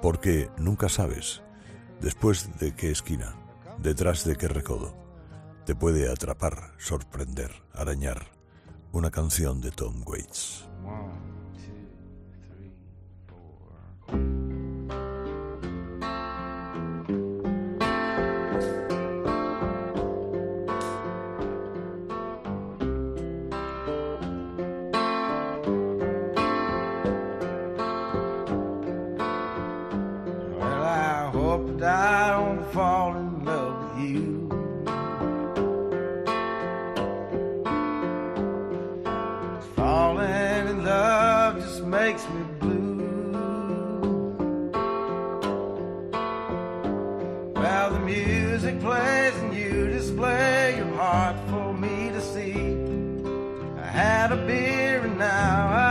porque 0.00 0.50
nunca 0.58 0.88
sabes 0.88 1.42
después 2.00 2.58
de 2.58 2.74
qué 2.74 2.90
esquina, 2.90 3.34
detrás 3.78 4.24
de 4.24 4.36
qué 4.36 4.48
recodo 4.48 4.94
te 5.66 5.74
puede 5.74 6.10
atrapar, 6.10 6.72
sorprender, 6.78 7.50
arañar 7.74 8.28
una 8.92 9.10
canción 9.10 9.60
de 9.60 9.70
Tom 9.70 10.02
Waits. 10.06 10.64
music 48.82 49.42
and 49.42 49.54
you 49.54 49.88
display 49.88 50.76
your 50.76 50.94
heart 50.96 51.36
for 51.48 51.74
me 51.74 52.10
to 52.10 52.20
see. 52.20 52.54
I 53.80 53.86
had 53.86 54.32
a 54.32 54.36
beer 54.46 55.00
and 55.00 55.18
now 55.18 55.68
I 55.68 55.87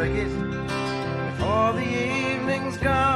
forget 0.00 0.30
before 1.36 1.74
the 1.74 1.84
evening's 1.84 2.78
gone. 2.78 3.09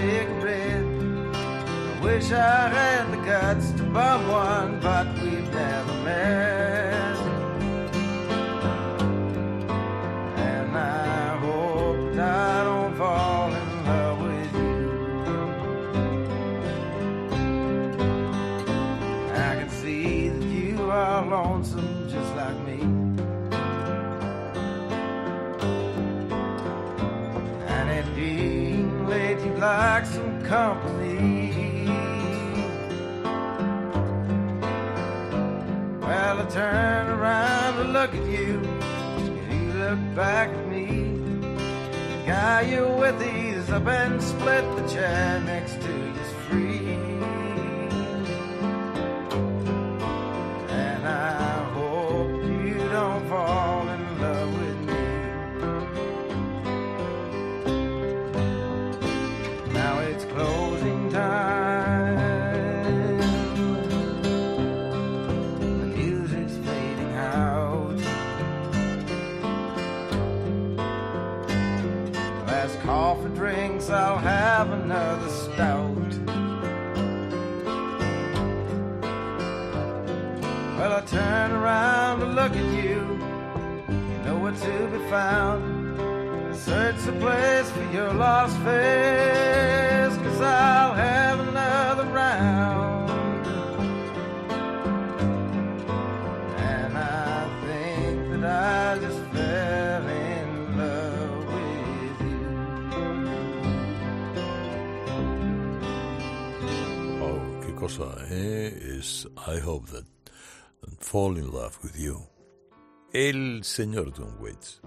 sick. 0.00 0.28
I 2.00 2.00
wish 2.02 2.32
I 2.32 2.68
had 2.68 3.12
the 3.12 3.16
guts 3.24 3.70
to 3.72 3.82
bum 3.82 4.28
one, 4.28 4.80
but 4.80 5.06
we've 5.22 5.52
never 5.52 5.94
met. 6.04 6.49
like 29.60 30.06
some 30.06 30.40
company. 30.42 31.84
Well, 36.00 36.40
I 36.40 36.46
turn 36.48 37.08
around 37.08 37.76
to 37.76 37.84
look 37.84 38.14
at 38.14 38.26
you, 38.26 38.62
and 38.64 39.52
you 39.52 39.72
look 39.74 40.14
back 40.16 40.48
at 40.48 40.66
me. 40.66 40.86
The 41.52 42.26
guy 42.26 42.60
you're 42.62 42.96
with, 42.96 43.20
he's 43.20 43.68
up 43.70 43.86
and 43.86 44.22
split 44.22 44.64
the 44.76 44.88
chair 44.88 45.42
next 45.44 45.74
to 45.82 45.99
found. 85.10 86.56
Search 86.56 86.98
the 87.04 87.12
place 87.24 87.68
for 87.70 87.86
your 87.92 88.12
lost 88.14 88.56
faith. 88.58 90.14
guess 90.22 90.40
I'll 90.40 90.94
have 90.94 91.40
another 91.48 92.06
round. 92.20 93.10
And 96.72 96.92
I 96.96 97.48
think 97.66 98.18
that 98.30 98.44
I 98.44 98.98
just 99.04 99.22
fell 99.34 100.06
in 100.28 100.48
love 100.78 101.40
with 101.54 102.20
you. 102.30 102.44
Oh, 107.26 107.40
qué 107.62 107.72
cosa, 107.74 108.08
¿eh? 108.30 108.98
Es 108.98 109.26
I 109.36 109.58
hope 109.58 109.86
that 109.90 110.06
and 110.86 110.96
fall 111.00 111.36
in 111.36 111.50
love 111.50 111.76
with 111.82 111.98
you. 111.98 112.16
El 113.12 113.64
señor 113.64 114.12
Tom 114.14 114.38
Waits 114.40 114.80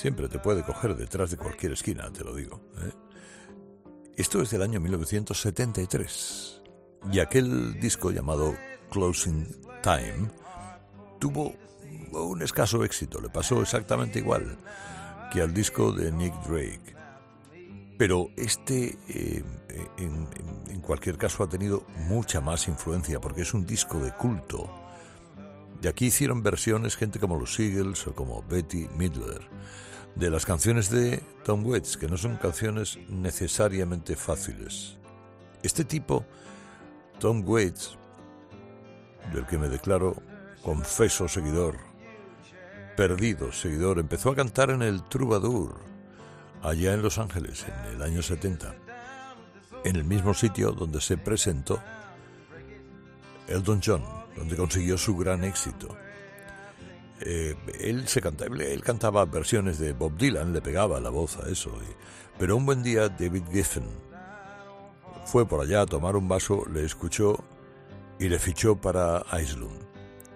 siempre 0.00 0.28
te 0.28 0.38
puede 0.38 0.62
coger 0.62 0.96
detrás 0.96 1.30
de 1.30 1.36
cualquier 1.36 1.72
esquina, 1.72 2.10
te 2.10 2.24
lo 2.24 2.34
digo. 2.34 2.62
¿eh? 2.78 2.90
Esto 4.16 4.40
es 4.40 4.48
del 4.50 4.62
año 4.62 4.80
1973 4.80 6.62
y 7.12 7.18
aquel 7.20 7.78
disco 7.78 8.10
llamado 8.10 8.56
Closing 8.90 9.46
Time 9.82 10.30
tuvo 11.18 11.54
un 12.12 12.40
escaso 12.40 12.82
éxito, 12.82 13.20
le 13.20 13.28
pasó 13.28 13.60
exactamente 13.60 14.20
igual 14.20 14.56
que 15.30 15.42
al 15.42 15.52
disco 15.52 15.92
de 15.92 16.10
Nick 16.10 16.34
Drake. 16.46 16.96
Pero 17.98 18.30
este, 18.38 18.98
eh, 19.08 19.44
en, 19.98 20.80
cualquier 20.80 21.18
caso, 21.18 21.44
ha 21.44 21.48
tenido 21.48 21.84
mucha 22.08 22.40
más 22.40 22.66
influencia 22.68 23.20
porque 23.20 23.42
es 23.42 23.52
un 23.52 23.66
disco 23.66 23.98
de 23.98 24.12
culto. 24.12 24.79
De 25.80 25.88
aquí 25.88 26.06
hicieron 26.06 26.42
versiones 26.42 26.96
gente 26.96 27.18
como 27.18 27.38
los 27.38 27.58
Eagles 27.58 28.06
o 28.06 28.14
como 28.14 28.42
Betty 28.42 28.88
Midler 28.96 29.40
de 30.14 30.30
las 30.30 30.44
canciones 30.44 30.90
de 30.90 31.22
Tom 31.44 31.64
Waits, 31.64 31.96
que 31.96 32.08
no 32.08 32.16
son 32.16 32.36
canciones 32.36 32.98
necesariamente 33.08 34.16
fáciles. 34.16 34.96
Este 35.62 35.84
tipo, 35.84 36.24
Tom 37.18 37.42
Waits, 37.46 37.96
del 39.32 39.46
que 39.46 39.58
me 39.58 39.68
declaro 39.68 40.16
confeso 40.62 41.28
seguidor, 41.28 41.78
perdido 42.96 43.52
seguidor, 43.52 43.98
empezó 43.98 44.30
a 44.30 44.36
cantar 44.36 44.70
en 44.70 44.82
el 44.82 45.02
Troubadour, 45.04 45.80
allá 46.62 46.92
en 46.92 47.02
Los 47.02 47.18
Ángeles, 47.18 47.64
en 47.66 47.94
el 47.94 48.02
año 48.02 48.22
70, 48.22 48.74
en 49.84 49.96
el 49.96 50.04
mismo 50.04 50.34
sitio 50.34 50.72
donde 50.72 51.00
se 51.00 51.16
presentó 51.16 51.80
Elton 53.48 53.80
John, 53.82 54.19
donde 54.36 54.56
consiguió 54.56 54.98
su 54.98 55.16
gran 55.16 55.44
éxito. 55.44 55.96
Eh, 57.20 57.54
él, 57.80 58.08
se 58.08 58.20
canta, 58.20 58.46
él, 58.46 58.82
cantaba 58.82 59.24
versiones 59.26 59.78
de 59.78 59.92
Bob 59.92 60.16
Dylan, 60.16 60.52
le 60.52 60.62
pegaba 60.62 61.00
la 61.00 61.10
voz 61.10 61.36
a 61.36 61.48
eso. 61.50 61.72
pero 62.38 62.56
un 62.56 62.64
buen 62.64 62.82
día 62.82 63.08
David 63.08 63.44
Giffen 63.52 63.84
fue 65.26 65.46
por 65.46 65.60
allá 65.60 65.82
a 65.82 65.86
tomar 65.86 66.16
un 66.16 66.28
vaso, 66.28 66.64
le 66.72 66.84
escuchó 66.84 67.44
y 68.18 68.28
le 68.28 68.38
fichó 68.38 68.76
para 68.76 69.24
Iceland. 69.40 69.86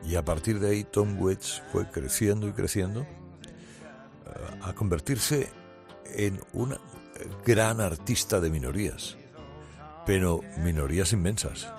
Y 0.07 0.17
a 0.17 0.25
partir 0.25 0.61
de 0.61 0.71
ahí 0.71 0.85
Tom 0.85 1.19
Waits 1.21 1.63
fue 1.73 1.91
creciendo 1.91 2.47
y 2.47 2.53
creciendo 2.53 3.01
eh, 3.01 3.07
a 4.63 4.75
convertirse 4.75 5.51
en 6.15 6.41
un 6.53 6.77
gran 7.45 7.81
artista 7.81 8.41
de 8.41 8.51
minorías, 8.51 9.17
pero 10.05 10.41
minorías 10.59 11.13
inmensas, 11.13 11.73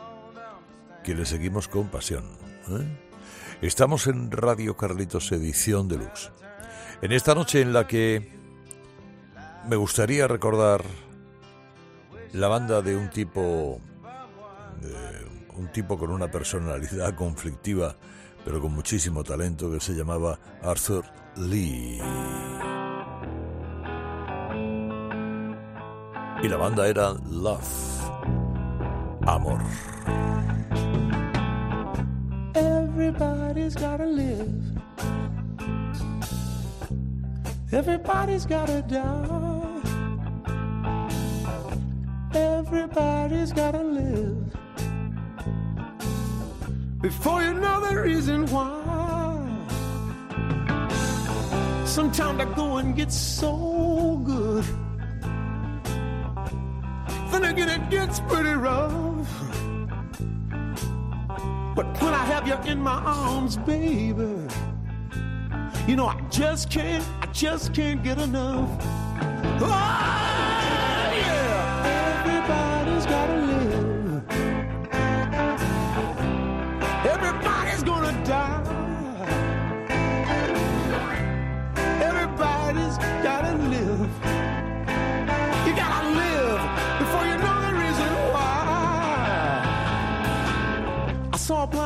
que 1.05 1.13
le 1.13 1.25
seguimos 1.25 1.67
con 1.67 1.87
pasión. 1.89 2.23
¿eh? 2.67 2.97
Estamos 3.61 4.07
en 4.07 4.31
Radio 4.31 4.75
Carlitos 4.75 5.31
Edición 5.31 5.87
Deluxe. 5.87 6.31
En 7.03 7.11
esta 7.11 7.35
noche 7.35 7.61
en 7.61 7.73
la 7.73 7.85
que 7.85 8.27
me 9.69 9.75
gustaría 9.75 10.27
recordar 10.27 10.83
la 12.33 12.47
banda 12.47 12.81
de 12.81 12.97
un 12.97 13.11
tipo, 13.11 13.79
un 15.55 15.71
tipo 15.71 15.99
con 15.99 16.09
una 16.09 16.31
personalidad 16.31 17.13
conflictiva, 17.15 17.95
pero 18.43 18.59
con 18.59 18.73
muchísimo 18.73 19.23
talento, 19.23 19.71
que 19.71 19.79
se 19.79 19.93
llamaba 19.93 20.39
Arthur 20.63 21.05
Lee. 21.35 22.01
Y 26.41 26.47
la 26.47 26.57
banda 26.57 26.87
era 26.87 27.13
Love, 27.29 28.01
Amor. 29.27 29.61
Everybody's 32.97 33.75
gotta 33.75 34.05
live. 34.05 34.63
Everybody's 37.73 38.45
gotta 38.45 38.81
die. 38.83 39.81
Everybody's 42.33 43.51
gotta 43.51 43.83
live. 43.83 44.37
Before 47.01 47.43
you 47.43 47.55
know 47.55 47.81
the 47.81 47.99
reason 47.99 48.45
why. 48.47 48.71
Sometimes 51.85 52.37
the 52.37 52.45
going 52.55 52.95
gets 52.95 53.17
so 53.17 54.21
good. 54.23 54.63
Then 57.29 57.43
again, 57.43 57.67
it 57.67 57.89
gets 57.89 58.21
pretty 58.21 58.53
rough. 58.53 59.14
But 61.75 62.01
when 62.01 62.13
I 62.13 62.23
have 62.23 62.47
you 62.47 62.55
in 62.71 62.79
my 62.79 63.01
arms, 63.03 63.57
baby, 63.57 64.47
you 65.85 65.97
know 65.97 66.07
I 66.07 66.21
just 66.29 66.69
can't, 66.69 67.03
I 67.21 67.25
just 67.33 67.73
can't 67.73 68.01
get 68.01 68.17
enough. 68.17 68.69
Oh, 69.59 70.34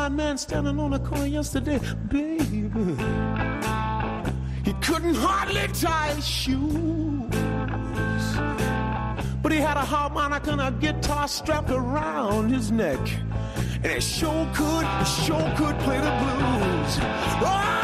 blind 0.10 0.18
man 0.18 0.38
standing 0.38 0.80
on 0.80 0.93
a 0.93 0.99
corner 0.99 1.26
yesterday, 1.26 1.80
baby. 2.07 2.70
He 4.64 4.74
couldn't 4.82 5.16
hardly 5.16 5.68
tie 5.74 6.14
his 6.14 6.28
shoes. 6.28 7.30
But 9.41 9.51
he 9.51 9.60
had 9.60 9.78
a 9.78 9.86
harmonica 9.86 10.51
and 10.51 10.62
a 10.62 10.72
guitar 10.72 11.28
strapped 11.28 11.72
around 11.72 12.49
his 12.49 12.72
neck. 12.72 12.99
And 13.84 13.86
it 13.86 14.03
sure 14.03 14.47
could, 14.53 14.86
sure 15.26 15.53
could 15.55 15.78
play 15.80 15.97
the 15.97 16.14
blues. 16.22 16.99
Oh, 17.41 17.78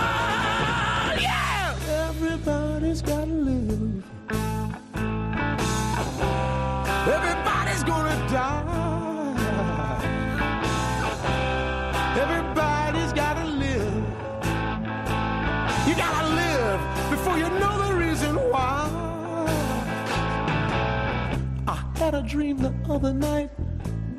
Had 22.28 22.58
the 22.58 22.74
other 22.90 23.14
night, 23.14 23.52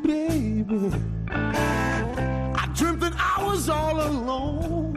baby. 0.05 0.93
I 1.29 2.71
dreamt 2.73 3.01
that 3.01 3.15
I 3.17 3.45
was 3.45 3.69
all 3.69 4.01
alone. 4.01 4.93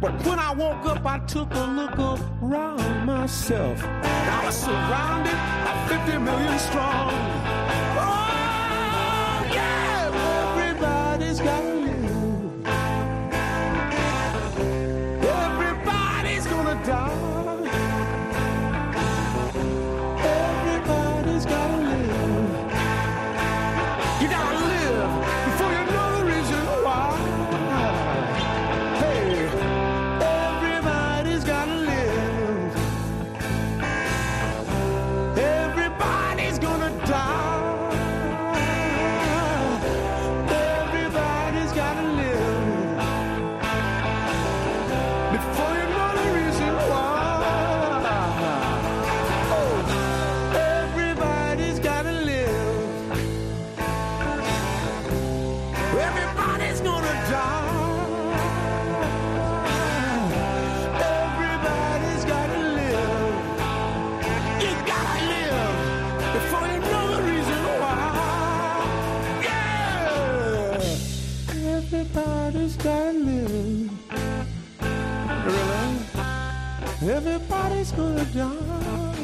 But 0.00 0.26
when 0.26 0.40
I 0.40 0.52
woke 0.54 0.84
up, 0.86 1.06
I 1.06 1.20
took 1.26 1.54
a 1.54 1.64
look 1.64 1.96
around 2.42 3.06
myself. 3.06 3.80
I 3.84 4.46
was 4.46 4.56
surrounded 4.56 5.38
by 5.64 5.96
50 6.06 6.18
million 6.18 6.58
strong. 6.58 7.67
Everybody's 77.78 77.92
gonna 77.92 78.24
die. 78.34 79.14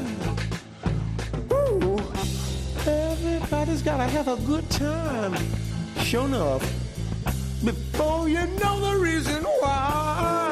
Ooh. 1.52 1.98
Everybody's 2.86 3.82
gotta 3.82 4.04
have 4.04 4.28
a 4.28 4.36
good 4.46 4.70
time. 4.70 5.34
Sure 5.98 6.32
up 6.36 6.62
Before 7.64 8.28
you 8.28 8.46
know 8.62 8.92
the 8.92 8.96
reason 9.00 9.42
why. 9.42 10.43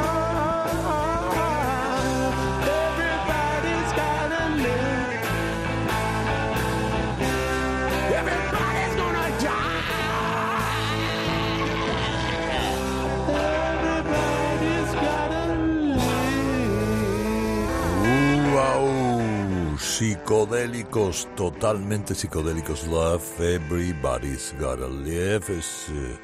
Psicodélicos, 20.02 21.28
totalmente 21.36 22.16
psicodélicos. 22.16 22.88
Love, 22.88 23.22
everybody's 23.38 24.52
gotta 24.58 24.88
live. 24.88 25.44
Es, 25.56 25.86
eh, 25.90 26.18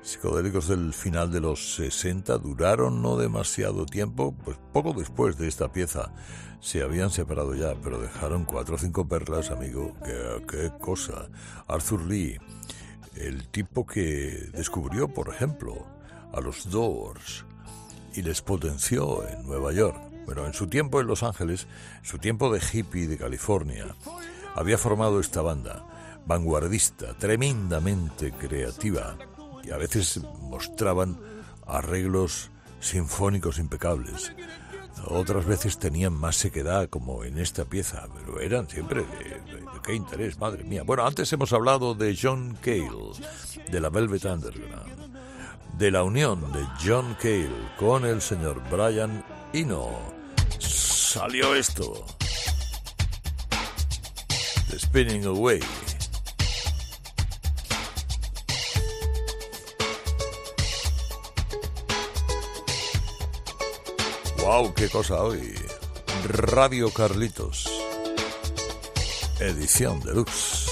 psicodélicos 0.00 0.68
del 0.68 0.94
final 0.94 1.30
de 1.30 1.42
los 1.42 1.74
60 1.74 2.38
duraron 2.38 3.02
no 3.02 3.18
demasiado 3.18 3.84
tiempo, 3.84 4.34
pues 4.42 4.56
poco 4.72 4.94
después 4.94 5.36
de 5.36 5.48
esta 5.48 5.70
pieza. 5.70 6.14
Se 6.60 6.82
habían 6.82 7.10
separado 7.10 7.54
ya, 7.54 7.74
pero 7.84 8.00
dejaron 8.00 8.46
cuatro 8.46 8.76
o 8.76 8.78
cinco 8.78 9.06
perlas, 9.06 9.50
amigo. 9.50 9.94
¡Qué, 10.02 10.42
qué 10.48 10.72
cosa! 10.80 11.28
Arthur 11.68 12.06
Lee, 12.06 12.38
el 13.16 13.48
tipo 13.48 13.84
que 13.84 14.48
descubrió, 14.54 15.08
por 15.08 15.28
ejemplo, 15.28 15.86
a 16.32 16.40
los 16.40 16.70
Doors 16.70 17.44
y 18.14 18.22
les 18.22 18.40
potenció 18.40 19.28
en 19.28 19.46
Nueva 19.46 19.74
York. 19.74 20.09
Bueno, 20.32 20.46
en 20.46 20.54
su 20.54 20.68
tiempo 20.68 21.00
en 21.00 21.08
Los 21.08 21.24
Ángeles, 21.24 21.66
su 22.04 22.18
tiempo 22.18 22.52
de 22.52 22.60
hippie 22.72 23.08
de 23.08 23.18
California, 23.18 23.96
había 24.54 24.78
formado 24.78 25.18
esta 25.18 25.42
banda, 25.42 25.84
vanguardista, 26.24 27.14
tremendamente 27.14 28.30
creativa, 28.30 29.16
y 29.64 29.72
a 29.72 29.76
veces 29.76 30.20
mostraban 30.42 31.18
arreglos 31.66 32.52
sinfónicos 32.78 33.58
impecables. 33.58 34.32
Otras 35.06 35.46
veces 35.46 35.80
tenían 35.80 36.12
más 36.12 36.36
sequedad, 36.36 36.88
como 36.88 37.24
en 37.24 37.36
esta 37.36 37.64
pieza, 37.64 38.06
pero 38.14 38.38
eran 38.40 38.68
siempre 38.68 39.02
de, 39.02 39.08
de- 39.52 39.60
de 39.62 39.80
qué 39.82 39.94
interés, 39.94 40.38
madre 40.38 40.62
mía. 40.62 40.84
Bueno, 40.84 41.04
antes 41.04 41.32
hemos 41.32 41.52
hablado 41.52 41.94
de 41.96 42.16
John 42.16 42.56
Cale, 42.62 42.88
de 43.68 43.80
la 43.80 43.88
Velvet 43.88 44.24
Underground 44.26 45.10
de 45.76 45.90
la 45.90 46.02
unión 46.04 46.52
de 46.52 46.64
John 46.84 47.16
Cale 47.20 47.48
con 47.78 48.04
el 48.04 48.20
señor 48.20 48.60
Brian 48.70 49.24
Eno, 49.54 49.88
salió 50.60 51.54
esto. 51.54 52.04
The 54.68 54.78
Spinning 54.78 55.24
Away. 55.24 55.60
¡Wow! 64.38 64.72
¡Qué 64.74 64.88
cosa 64.88 65.22
hoy! 65.22 65.54
Radio 66.24 66.90
Carlitos. 66.90 67.68
Edición 69.40 70.00
deluxe. 70.00 70.69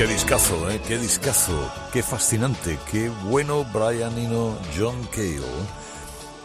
Qué 0.00 0.06
discazo, 0.06 0.70
¿eh? 0.70 0.80
Qué 0.88 0.96
discazo. 0.96 1.70
Qué 1.92 2.02
fascinante. 2.02 2.78
Qué 2.90 3.10
bueno 3.10 3.66
Brian 3.70 4.16
Eno, 4.16 4.56
John 4.74 4.96
Cale. 5.14 5.42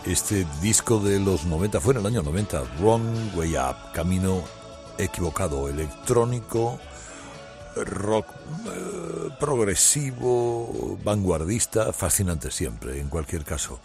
Este 0.06 0.46
disco 0.62 1.00
de 1.00 1.22
los 1.22 1.46
90, 1.46 1.80
fue 1.80 1.94
en 1.94 2.02
el 2.02 2.06
año 2.06 2.22
90, 2.22 2.64
Wrong 2.82 3.34
Way 3.34 3.56
Up, 3.56 3.94
Camino 3.94 4.44
Equivocado, 4.98 5.70
electrónico, 5.70 6.82
rock 7.78 8.28
eh, 8.28 9.30
progresivo, 9.40 11.00
vanguardista, 11.06 11.94
fascinante 11.94 12.52
siempre, 12.52 13.00
en 13.00 13.08
cualquier 13.08 13.46
caso. 13.46 13.80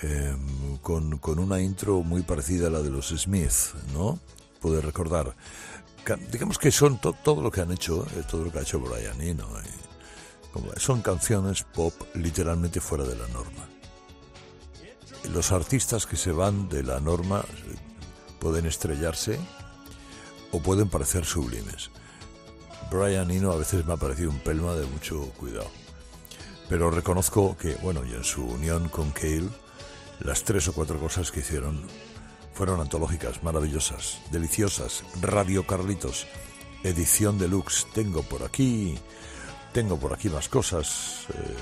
Em, 0.00 0.78
con, 0.78 1.18
con 1.18 1.38
una 1.40 1.60
intro 1.60 2.02
muy 2.02 2.22
parecida 2.22 2.68
a 2.68 2.70
la 2.70 2.80
de 2.80 2.88
los 2.88 3.08
Smith, 3.08 3.74
¿no? 3.92 4.18
Puede 4.62 4.80
recordar 4.80 5.34
digamos 6.30 6.58
que 6.58 6.70
son 6.70 6.98
todo 6.98 7.40
lo 7.40 7.50
que 7.50 7.60
han 7.60 7.72
hecho, 7.72 8.06
eh, 8.16 8.22
todo 8.28 8.44
lo 8.44 8.52
que 8.52 8.58
ha 8.58 8.62
hecho 8.62 8.80
Brian 8.80 9.20
Eno. 9.20 9.48
Eh, 9.58 10.78
son 10.78 11.02
canciones 11.02 11.62
pop 11.62 11.94
literalmente 12.14 12.80
fuera 12.80 13.04
de 13.04 13.16
la 13.16 13.26
norma. 13.28 13.68
Los 15.32 15.52
artistas 15.52 16.06
que 16.06 16.16
se 16.16 16.32
van 16.32 16.68
de 16.68 16.82
la 16.82 17.00
norma 17.00 17.40
eh, 17.40 17.76
pueden 18.38 18.66
estrellarse 18.66 19.38
o 20.52 20.60
pueden 20.60 20.88
parecer 20.88 21.24
sublimes. 21.24 21.90
Brian 22.90 23.30
Eno 23.30 23.52
a 23.52 23.56
veces 23.56 23.84
me 23.86 23.94
ha 23.94 23.96
parecido 23.96 24.30
un 24.30 24.38
pelma 24.38 24.74
de 24.74 24.86
mucho 24.86 25.30
cuidado. 25.36 25.70
Pero 26.68 26.90
reconozco 26.90 27.56
que, 27.56 27.74
bueno, 27.76 28.04
y 28.04 28.12
en 28.12 28.24
su 28.24 28.44
unión 28.44 28.88
con 28.88 29.10
Cale, 29.10 29.48
las 30.20 30.44
tres 30.44 30.68
o 30.68 30.72
cuatro 30.72 30.98
cosas 30.98 31.30
que 31.30 31.40
hicieron 31.40 31.82
fueron 32.54 32.80
antológicas, 32.80 33.42
maravillosas, 33.42 34.20
deliciosas. 34.30 35.04
Radio 35.20 35.66
Carlitos, 35.66 36.26
edición 36.84 37.38
deluxe. 37.38 37.86
Tengo 37.92 38.22
por 38.22 38.44
aquí, 38.44 38.96
tengo 39.72 39.98
por 39.98 40.14
aquí 40.14 40.28
más 40.30 40.48
cosas. 40.48 41.26
Eh, 41.34 41.56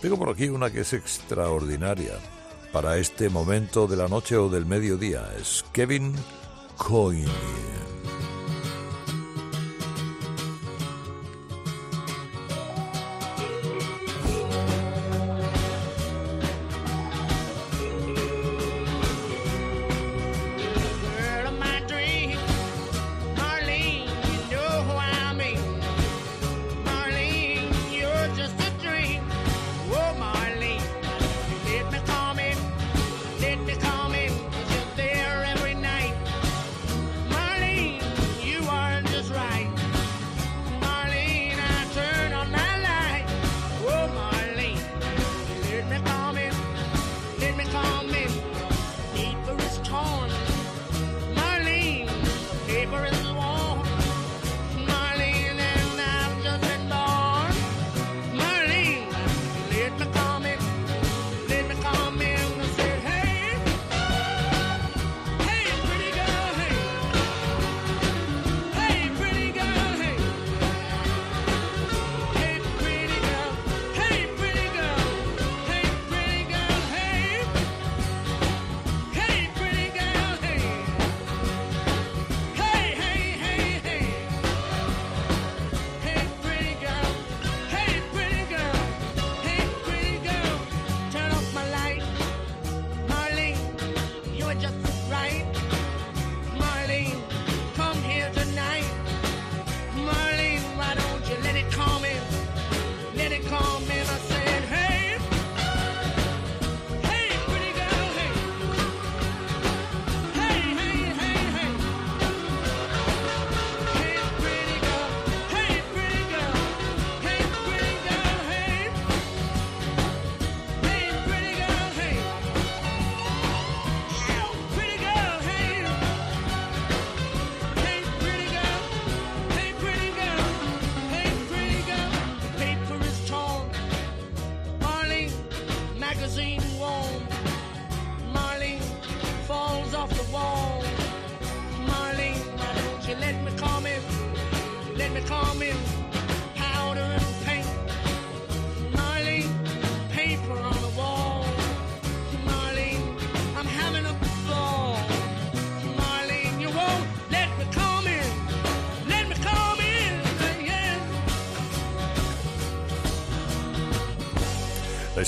tengo 0.00 0.16
por 0.16 0.30
aquí 0.30 0.48
una 0.48 0.70
que 0.70 0.80
es 0.80 0.92
extraordinaria 0.92 2.14
para 2.72 2.98
este 2.98 3.28
momento 3.28 3.86
de 3.86 3.96
la 3.96 4.08
noche 4.08 4.36
o 4.36 4.48
del 4.48 4.64
mediodía. 4.64 5.28
Es 5.38 5.64
Kevin 5.72 6.14
Coyne. 6.76 7.26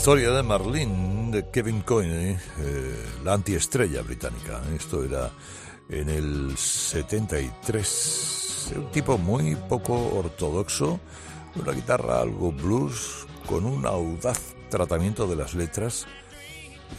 Historia 0.08 0.30
de 0.30 0.42
Marlene 0.42 1.30
de 1.30 1.50
Kevin 1.50 1.82
Coyne, 1.82 2.40
eh, 2.60 3.06
la 3.22 3.34
antiestrella 3.34 4.00
británica. 4.00 4.62
Esto 4.74 5.04
era 5.04 5.30
en 5.90 6.08
el 6.08 6.56
73. 6.56 8.72
Un 8.74 8.90
tipo 8.90 9.18
muy 9.18 9.54
poco 9.54 9.92
ortodoxo, 10.16 10.98
una 11.56 11.72
guitarra 11.72 12.22
algo 12.22 12.52
blues, 12.52 13.26
con 13.46 13.66
un 13.66 13.84
audaz 13.84 14.54
tratamiento 14.70 15.26
de 15.26 15.36
las 15.36 15.52
letras. 15.52 16.06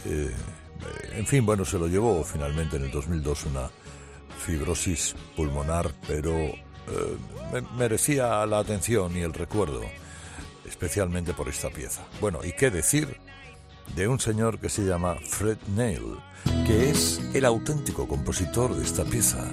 Eh, 0.04 0.30
en 1.10 1.26
fin, 1.26 1.44
bueno, 1.44 1.64
se 1.64 1.80
lo 1.80 1.88
llevó 1.88 2.22
finalmente 2.22 2.76
en 2.76 2.84
el 2.84 2.92
2002 2.92 3.46
una 3.46 3.68
fibrosis 4.38 5.16
pulmonar, 5.34 5.92
pero 6.06 6.30
eh, 6.30 6.60
merecía 7.76 8.46
la 8.46 8.60
atención 8.60 9.16
y 9.16 9.22
el 9.22 9.32
recuerdo 9.32 9.82
especialmente 10.70 11.34
por 11.34 11.48
esta 11.48 11.68
pieza. 11.68 12.02
Bueno, 12.20 12.40
¿y 12.44 12.52
qué 12.52 12.70
decir 12.70 13.16
de 13.94 14.08
un 14.08 14.20
señor 14.20 14.58
que 14.58 14.68
se 14.68 14.82
llama 14.82 15.16
Fred 15.22 15.58
Neil, 15.76 16.16
que 16.66 16.90
es 16.90 17.20
el 17.34 17.44
auténtico 17.44 18.08
compositor 18.08 18.74
de 18.74 18.84
esta 18.84 19.04
pieza? 19.04 19.44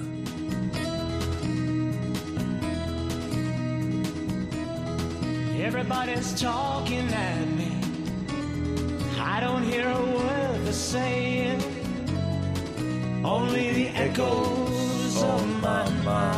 Everybody's 5.60 6.32
talking 6.40 7.08
at 7.12 7.46
me. 7.58 7.70
I 9.20 9.40
don't 9.40 9.64
hear 9.64 9.86
a 9.86 10.00
word 10.00 10.64
they're 10.64 10.72
saying. 10.72 11.60
Only 13.24 13.72
the 13.72 13.88
echoes 13.88 15.22
of 15.22 15.46
my 15.60 15.88
mind. 16.04 16.37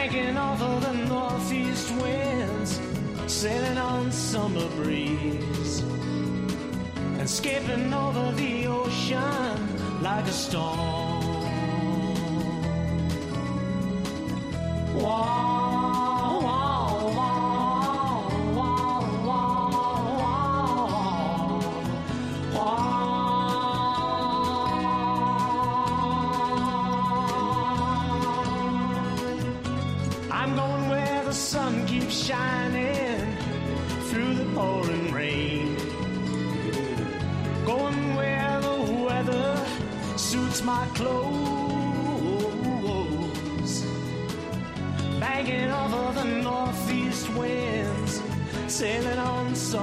Banking 0.00 0.38
off 0.38 0.62
of 0.62 0.80
the 0.80 0.94
northeast 0.94 1.90
winds, 2.00 2.80
sailing 3.26 3.76
on 3.76 4.10
summer 4.10 4.66
breeze. 4.76 5.80
And 7.18 7.28
skipping 7.28 7.92
over 7.92 8.32
the 8.32 8.66
ocean 8.66 10.02
like 10.02 10.24
a 10.24 10.32
storm. 10.32 10.99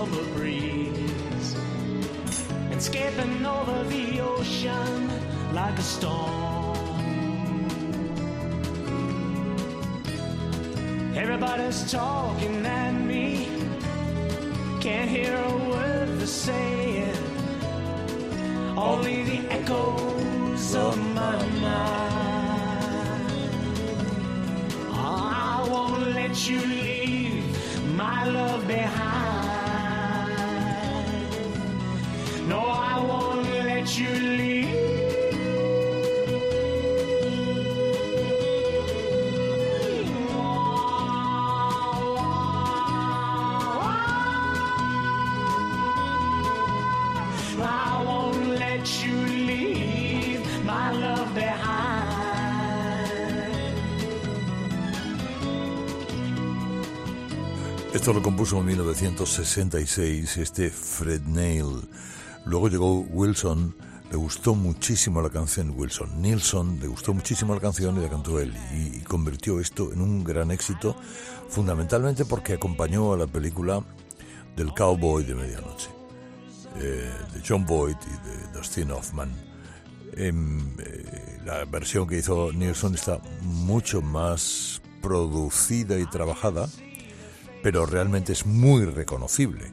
Summer 0.07 0.23
breeze. 0.33 1.55
And 2.71 2.81
skipping 2.81 3.45
over 3.45 3.83
the 3.85 4.19
ocean 4.21 5.09
like 5.53 5.77
a 5.77 5.81
storm. 5.81 6.77
Everybody's 11.15 11.91
talking 11.91 12.65
at 12.65 12.91
me. 12.91 13.49
Can't 14.79 15.09
hear 15.09 15.35
a 15.35 15.57
word 15.69 16.19
they're 16.19 16.27
saying. 16.27 17.23
Only 18.77 19.23
the 19.23 19.39
echoes 19.51 20.75
of 20.75 20.97
my 21.15 21.45
mind. 21.61 22.11
Oh, 24.89 25.31
I 25.33 25.67
won't 25.69 26.13
let 26.13 26.47
you 26.47 26.59
leave 26.59 27.95
my 27.95 28.25
love 28.25 28.67
behind. 28.67 29.36
Esto 58.07 58.19
lo 58.19 58.23
compuso 58.23 58.57
en 58.59 58.67
1966 58.67 60.37
este 60.37 60.69
Fred 60.69 61.23
Neil. 61.23 61.89
Luego 62.45 62.69
llegó 62.69 63.01
Wilson, 63.01 63.75
le 64.09 64.15
gustó 64.15 64.55
muchísimo 64.55 65.21
la 65.21 65.29
canción 65.29 65.73
Wilson. 65.75 66.21
Nilsson 66.21 66.79
le 66.79 66.87
gustó 66.87 67.13
muchísimo 67.13 67.53
la 67.53 67.59
canción 67.59 67.97
y 67.97 68.03
la 68.03 68.07
cantó 68.07 68.39
él. 68.39 68.55
Y, 68.73 69.01
convirtió 69.01 69.59
esto 69.59 69.91
en 69.91 69.99
un 69.99 70.23
gran 70.23 70.51
éxito, 70.51 70.95
fundamentalmente 71.49 72.23
porque 72.23 72.53
acompañó 72.53 73.11
a 73.11 73.17
la 73.17 73.27
película 73.27 73.83
del 74.55 74.73
Cowboy 74.73 75.25
de 75.25 75.35
Medianoche, 75.35 75.89
eh, 76.77 77.11
de 77.33 77.43
John 77.45 77.65
Boyd 77.65 77.97
y 78.05 78.29
de 78.29 78.57
Dustin 78.57 78.89
Hoffman. 78.91 79.35
Em, 80.13 80.61
eh, 80.79 81.41
la 81.43 81.65
versión 81.65 82.07
que 82.07 82.19
hizo 82.19 82.53
Nilsson 82.53 82.95
está 82.95 83.19
mucho 83.41 84.01
más 84.01 84.81
producida 85.01 85.99
y 85.99 86.05
trabajada 86.05 86.69
pero 87.63 87.85
realmente 87.85 88.33
es 88.33 88.45
muy 88.45 88.85
reconocible 88.85 89.71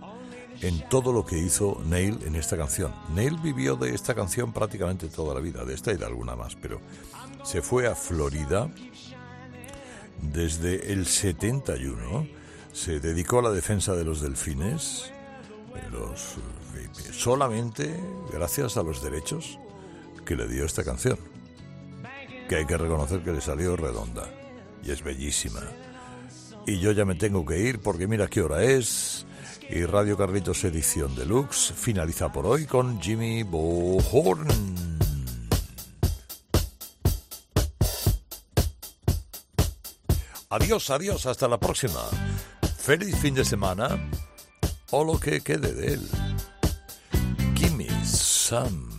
en 0.60 0.88
todo 0.88 1.12
lo 1.12 1.24
que 1.24 1.38
hizo 1.38 1.82
Neil 1.86 2.18
en 2.24 2.36
esta 2.36 2.56
canción. 2.56 2.92
Neil 3.14 3.36
vivió 3.38 3.76
de 3.76 3.94
esta 3.94 4.14
canción 4.14 4.52
prácticamente 4.52 5.08
toda 5.08 5.34
la 5.34 5.40
vida, 5.40 5.64
de 5.64 5.74
esta 5.74 5.92
y 5.92 5.96
de 5.96 6.06
alguna 6.06 6.36
más, 6.36 6.56
pero 6.56 6.80
se 7.44 7.60
fue 7.60 7.86
a 7.86 7.94
Florida 7.94 8.70
desde 10.22 10.92
el 10.92 11.06
71, 11.06 12.26
se 12.72 13.00
dedicó 13.00 13.40
a 13.40 13.42
la 13.42 13.50
defensa 13.50 13.94
de 13.94 14.04
los 14.04 14.20
delfines, 14.20 15.12
de 15.74 15.90
los, 15.90 16.36
eh, 16.76 16.88
solamente 17.12 17.94
gracias 18.32 18.76
a 18.76 18.82
los 18.82 19.02
derechos 19.02 19.58
que 20.24 20.36
le 20.36 20.48
dio 20.48 20.64
esta 20.64 20.82
canción, 20.82 21.18
que 22.48 22.56
hay 22.56 22.66
que 22.66 22.78
reconocer 22.78 23.22
que 23.22 23.32
le 23.32 23.40
salió 23.40 23.76
redonda 23.76 24.28
y 24.82 24.90
es 24.90 25.02
bellísima. 25.02 25.60
Y 26.66 26.78
yo 26.78 26.92
ya 26.92 27.04
me 27.04 27.14
tengo 27.14 27.44
que 27.44 27.58
ir 27.58 27.80
porque 27.80 28.06
mira 28.06 28.26
qué 28.28 28.42
hora 28.42 28.62
es. 28.62 29.26
Y 29.68 29.84
Radio 29.84 30.16
Carlitos 30.16 30.64
Edición 30.64 31.14
Deluxe 31.14 31.72
finaliza 31.74 32.32
por 32.32 32.46
hoy 32.46 32.66
con 32.66 33.00
Jimmy 33.00 33.42
Bohorn. 33.42 34.46
Adiós, 40.50 40.90
adiós, 40.90 41.26
hasta 41.26 41.48
la 41.48 41.58
próxima. 41.58 42.00
Feliz 42.78 43.16
fin 43.16 43.34
de 43.34 43.44
semana 43.44 43.88
o 44.90 45.02
lo 45.02 45.18
que 45.18 45.40
quede 45.40 45.72
de 45.72 45.94
él. 45.94 46.08
Gimme 47.56 47.88
some. 48.04 48.93